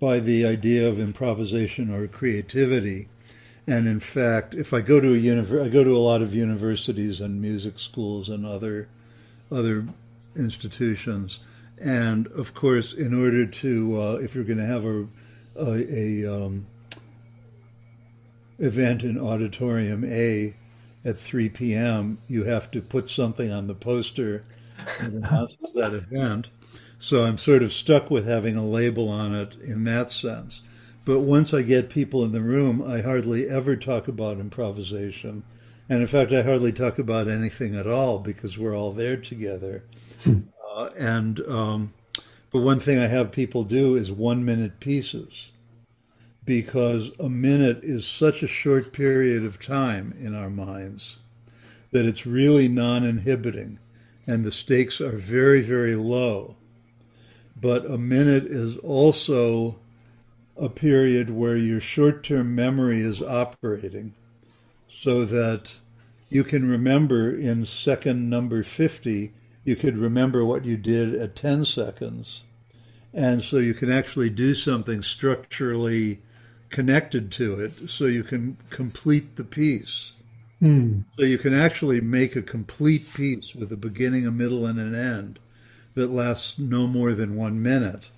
[0.00, 3.08] by the idea of improvisation or creativity.
[3.66, 6.34] And in fact, if I go to a univer- I go to a lot of
[6.34, 8.88] universities and music schools and other
[9.50, 9.86] other
[10.36, 11.40] institutions,
[11.78, 15.06] and of course, in order to uh, if you're going to have a
[15.56, 16.66] a, a um,
[18.58, 20.54] event in Auditorium A
[21.04, 24.42] at 3 p.m., you have to put something on the poster
[25.00, 26.48] that announces that event.
[26.98, 30.62] So I'm sort of stuck with having a label on it in that sense.
[31.04, 35.44] But once I get people in the room, I hardly ever talk about improvisation.
[35.88, 39.84] And in fact, I hardly talk about anything at all because we're all there together.
[40.24, 40.40] Hmm.
[40.76, 41.94] uh, and, um,
[42.50, 45.50] but one thing I have people do is one minute pieces
[46.44, 51.18] because a minute is such a short period of time in our minds
[51.90, 53.78] that it's really non inhibiting
[54.26, 56.56] and the stakes are very, very low.
[57.60, 59.76] But a minute is also
[60.56, 64.14] a period where your short term memory is operating
[64.86, 65.74] so that
[66.30, 69.32] you can remember in second number 50,
[69.64, 72.42] you could remember what you did at 10 seconds.
[73.14, 76.20] And so you can actually do something structurally
[76.70, 80.12] connected to it so you can complete the piece.
[80.60, 81.04] Mm.
[81.18, 84.94] So you can actually make a complete piece with a beginning, a middle, and an
[84.94, 85.38] end
[85.98, 88.10] that lasts no more than one minute.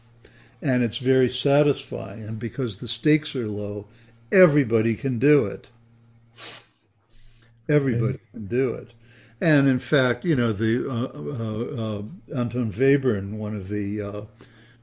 [0.62, 2.22] And it's very satisfying.
[2.22, 3.86] And because the stakes are low,
[4.30, 5.70] everybody can do it.
[7.68, 8.94] Everybody can do it.
[9.40, 14.22] And in fact, you know, the uh, uh, uh, Anton Webern, one of the uh,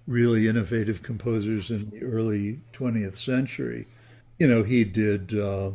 [0.07, 3.87] really innovative composers in the early 20th century.
[4.39, 5.71] You know, he did uh,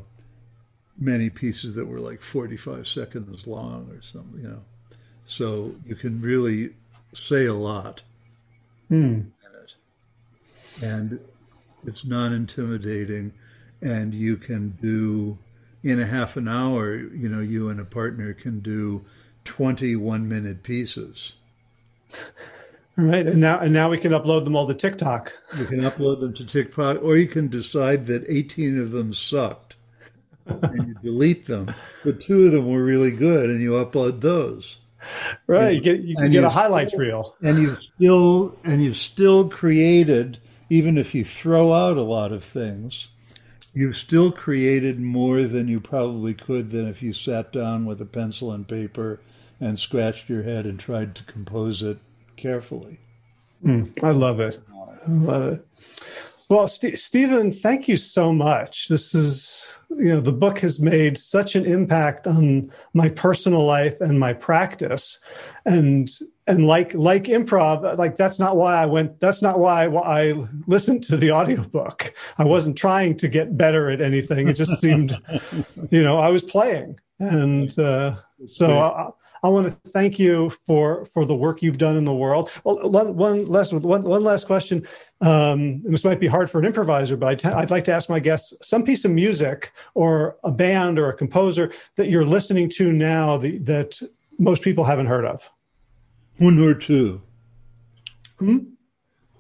[0.99, 4.62] many pieces that were like 45 seconds long or something, you know.
[5.27, 6.75] So you can really
[7.15, 8.03] say a lot
[8.91, 9.05] mm.
[9.05, 9.33] in
[9.63, 9.75] it.
[10.83, 11.21] And
[11.87, 13.33] it's non intimidating.
[13.81, 15.39] And you can do,
[15.83, 19.05] in a half an hour, you know, you and a partner can do
[19.45, 21.35] 21 minute pieces.
[22.95, 25.33] Right, and now and now we can upload them all to TikTok.
[25.57, 29.77] You can upload them to TikTok, or you can decide that 18 of them sucked,
[30.45, 31.75] and you delete them.
[32.05, 34.79] But two of them were really good, and you upload those.
[35.46, 39.48] Right, and, you get you get a highlights reel, and you've still and you've still
[39.48, 40.38] created,
[40.70, 43.09] even if you throw out a lot of things,
[43.74, 48.07] you've still created more than you probably could than if you sat down with a
[48.07, 49.20] pencil and paper
[49.61, 51.98] and scratched your head and tried to compose it
[52.36, 52.98] carefully.
[53.64, 54.61] Mm, I love it.
[55.07, 55.66] I love it.
[56.53, 58.88] Well, St- Stephen, thank you so much.
[58.88, 63.98] This is, you know, the book has made such an impact on my personal life
[64.03, 65.18] and my practice,
[65.64, 66.11] and
[66.46, 69.18] and like like improv, like that's not why I went.
[69.18, 70.34] That's not why I
[70.66, 72.12] listened to the audiobook.
[72.36, 74.48] I wasn't trying to get better at anything.
[74.48, 75.16] It just seemed,
[75.90, 79.09] you know, I was playing, and uh, so I,
[79.45, 82.51] I want to thank you for for the work you've done in the world.
[82.62, 84.86] Well, one, one last one, one last question.
[85.20, 88.55] Um, this might be hard for an improviser, but I'd, like to ask my guests
[88.62, 93.36] some piece of music or a band or a composer that you're listening to now
[93.36, 94.01] the, that
[94.38, 95.49] most people haven't heard of.
[96.38, 97.20] Huun-Huur-Tu.
[98.38, 98.59] Hmm?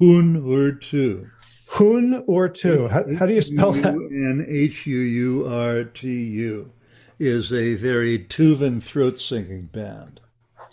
[0.00, 1.28] Huun-Huur-Tu.
[1.68, 2.86] Hun or two.
[2.88, 3.94] How, how do you spell that?
[3.94, 6.70] N H U U R T U
[7.18, 10.20] is a very Tuvan throat singing band.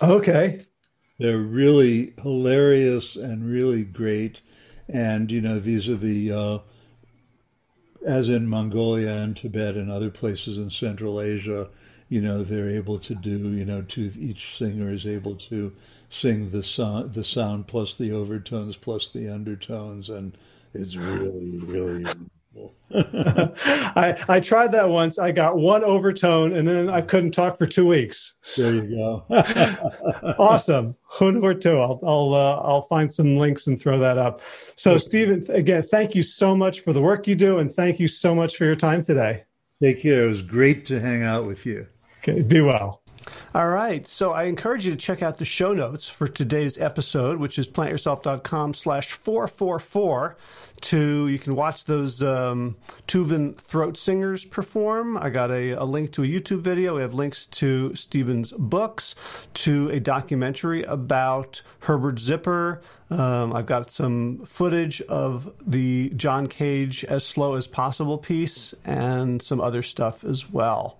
[0.01, 0.61] Okay.
[1.17, 4.41] They're really hilarious and really great.
[4.87, 6.59] And, you know, these are the, uh,
[8.05, 11.69] as in Mongolia and Tibet and other places in Central Asia,
[12.07, 15.73] you know, they're able to do, you know, to each singer is able to
[16.09, 20.09] sing the sound, the sound plus the overtones plus the undertones.
[20.09, 20.35] And
[20.73, 22.05] it's really, really
[22.91, 25.19] I I tried that once.
[25.19, 28.33] I got one overtone, and then I couldn't talk for two weeks.
[28.57, 29.25] There you go.
[30.39, 30.95] awesome.
[31.21, 31.51] Or.
[31.51, 34.41] I'll I'll uh, I'll find some links and throw that up.
[34.75, 34.97] So.
[34.97, 38.35] Stephen, again, thank you so much for the work you do, and thank you so
[38.35, 39.43] much for your time today.
[39.81, 40.25] Take care.
[40.25, 41.87] It was great to hang out with you.
[42.19, 42.41] Okay.
[42.41, 42.98] Be well.
[43.51, 44.07] All right.
[44.07, 47.67] So I encourage you to check out the show notes for today's episode, which is
[47.67, 50.37] plantyourself.com slash 444
[50.81, 52.77] to you can watch those um,
[53.07, 55.17] Tuvan throat singers perform.
[55.17, 56.95] I got a, a, link to a YouTube video.
[56.95, 59.15] We have links to Stephen's books,
[59.55, 62.81] to a documentary about Herbert Zipper.
[63.09, 69.41] Um, I've got some footage of the John Cage as slow as possible piece and
[69.41, 70.99] some other stuff as well.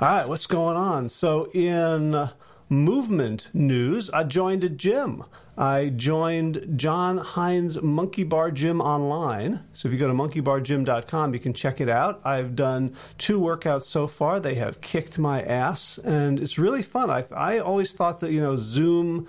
[0.00, 1.08] All right, what's going on?
[1.08, 2.30] So in
[2.68, 5.24] movement news, I joined a gym.
[5.56, 9.62] I joined Jon Hinds Monkey Bar Gym online.
[9.72, 12.20] So if you go to monkeybargym.com, you can check it out.
[12.24, 14.40] I've done two workouts so far.
[14.40, 17.10] They have kicked my ass, and it's really fun.
[17.10, 19.28] I, I always thought that, you know, Zoom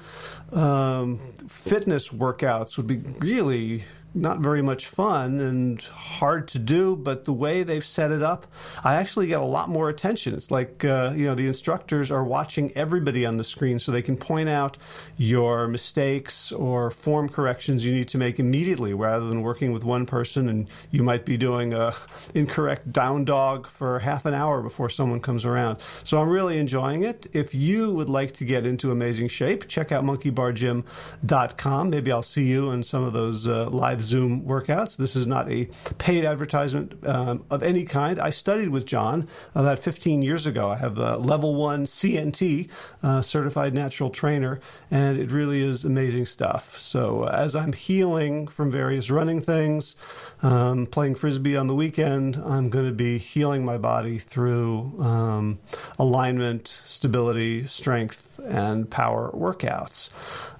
[0.52, 3.84] um, fitness workouts would be really
[4.16, 8.48] not very much fun and hard to do, but the way they've set it up,
[8.84, 10.34] I actually get a lot more attention.
[10.34, 14.02] It's like, uh, you know, the instructors are watching everybody on the screen so they
[14.02, 14.78] can point out
[15.18, 20.06] your mistakes or form corrections you need to make immediately rather than working with one
[20.06, 21.94] person and you might be doing a
[22.34, 25.78] incorrect down dog for half an hour before someone comes around.
[26.06, 27.28] So I'm really enjoying it.
[27.34, 31.90] If you would like to get into amazing shape, check out monkeybargym.com.
[31.90, 34.96] Maybe I'll see you in some of those uh, live Zoom workouts.
[34.98, 38.20] This is not a paid advertisement um, of any kind.
[38.20, 40.70] I studied with Jon about 15 years ago.
[40.70, 42.70] I have a level one CNT,
[43.04, 44.60] uh, certified natural trainer,
[44.90, 46.80] and it really is amazing stuff.
[46.80, 49.96] So uh, as I'm healing from various running things,
[50.42, 55.60] um, playing frisbee on the weekend, I'm going to be healing my body through um,
[55.98, 60.10] alignment, stability, strength, and power workouts.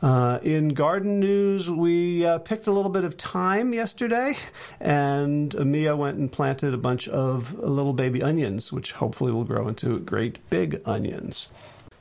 [0.06, 4.36] Uh, in garden news, we uh, picked a little bit of thyme yesterday,
[4.80, 9.68] and Mia went and planted a bunch of little baby onions, which hopefully will grow
[9.68, 11.50] into great big onions.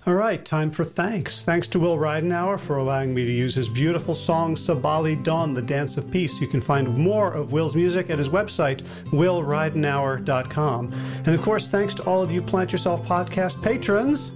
[0.06, 1.44] All right, time for thanks.
[1.44, 5.62] Thanks to Will Ridenour for allowing me to use his beautiful song Sabali Dawn, The
[5.62, 6.42] Dance of Peace.
[6.42, 8.82] You can find more of Will's music at his website,
[9.12, 10.92] willridenour.com.
[11.24, 14.32] And of course, thanks to all of you Plant Yourself podcast patrons.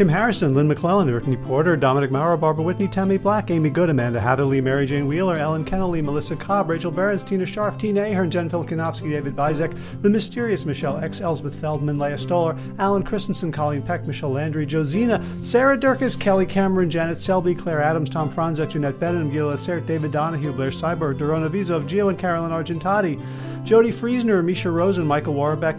[0.00, 4.18] Kim Harrison, Lynn McClellan, Brittany Porter, Dominic Maurer, Barbara Whitney, Tammy Black, Amy Good, Amanda
[4.18, 8.48] Hatherley, Mary Jane Wheeler, Ellen Kennelly, Melissa Cobb, Rachel Behrens, Tina Scharf, Tina Ahern, Jen
[8.48, 14.06] Filkinovsky, David Bizek, The Mysterious Michelle X, Elsbeth Feldman, Leah Stoller, Alan Christensen, Colleen Peck,
[14.06, 19.30] Michelle Landry, Josina, Sarah Durkis, Kelly Cameron, Janet Selby, Claire Adams, Tom Franzek, Jeanette Bennett,
[19.30, 23.22] Gila Sert, David Donahue, Blair Cyber, Dorona Vizov, Gio and Carolyn Argentati,
[23.64, 25.78] Jody Friesner, Misha Rosen, Michael Warbeck,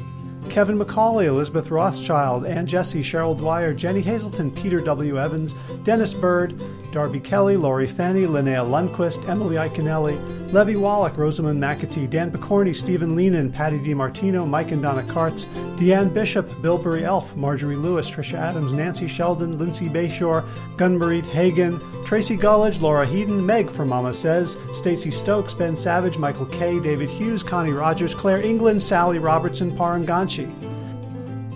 [0.49, 5.19] Kevin McCauley, Elizabeth Rothschild, Ann Jesse, Cheryl Dwyer, Jenny Hazelton, Peter W.
[5.19, 5.53] Evans,
[5.83, 6.61] Dennis Bird,
[6.91, 10.17] Darby Kelly, Laurie Fanny, Linnea Lundquist, Emily Iconelli,
[10.51, 15.45] Levy Wallach, Rosamund McAtee, Dan Picorni, Stephen Leenan, Patty DiMartino, Mike and Donna Kartz,
[15.77, 20.45] Deanne Bishop, Billbury Elf, Marjorie Lewis, Trisha Adams, Nancy Sheldon, Lindsay Bayshore,
[20.75, 26.47] Gunmarie Hagen, Tracy Gullidge, Laura Heaton, Meg from Mama Says, Stacy Stokes, Ben Savage, Michael
[26.47, 30.51] Kay, David Hughes, Connie Rogers, Claire England, Sally Robertson, Paranganchi.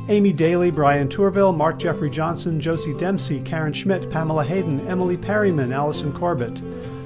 [0.08, 5.74] Amy Daly, Brian Tourville, Mark Jeffrey Johnson, Josie Dempsey, Karen Schmidt, Pamela Hayden, Emily Perryman,
[5.74, 6.62] Allison Corbett,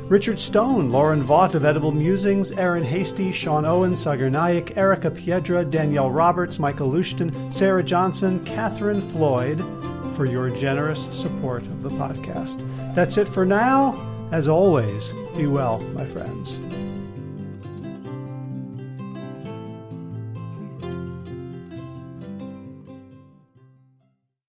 [0.09, 5.63] Richard Stone, Lauren Vaught of Edible Musings, Aaron Hasty, Sean Owen, Sagar Naik, Erica Piedra,
[5.63, 9.59] Danielle Roberts, Michael Lushton, Sarah Johnson, Catherine Floyd,
[10.15, 12.65] for your generous support of the podcast.
[12.95, 13.93] That's it for now.
[14.31, 16.59] As always, be well, my friends.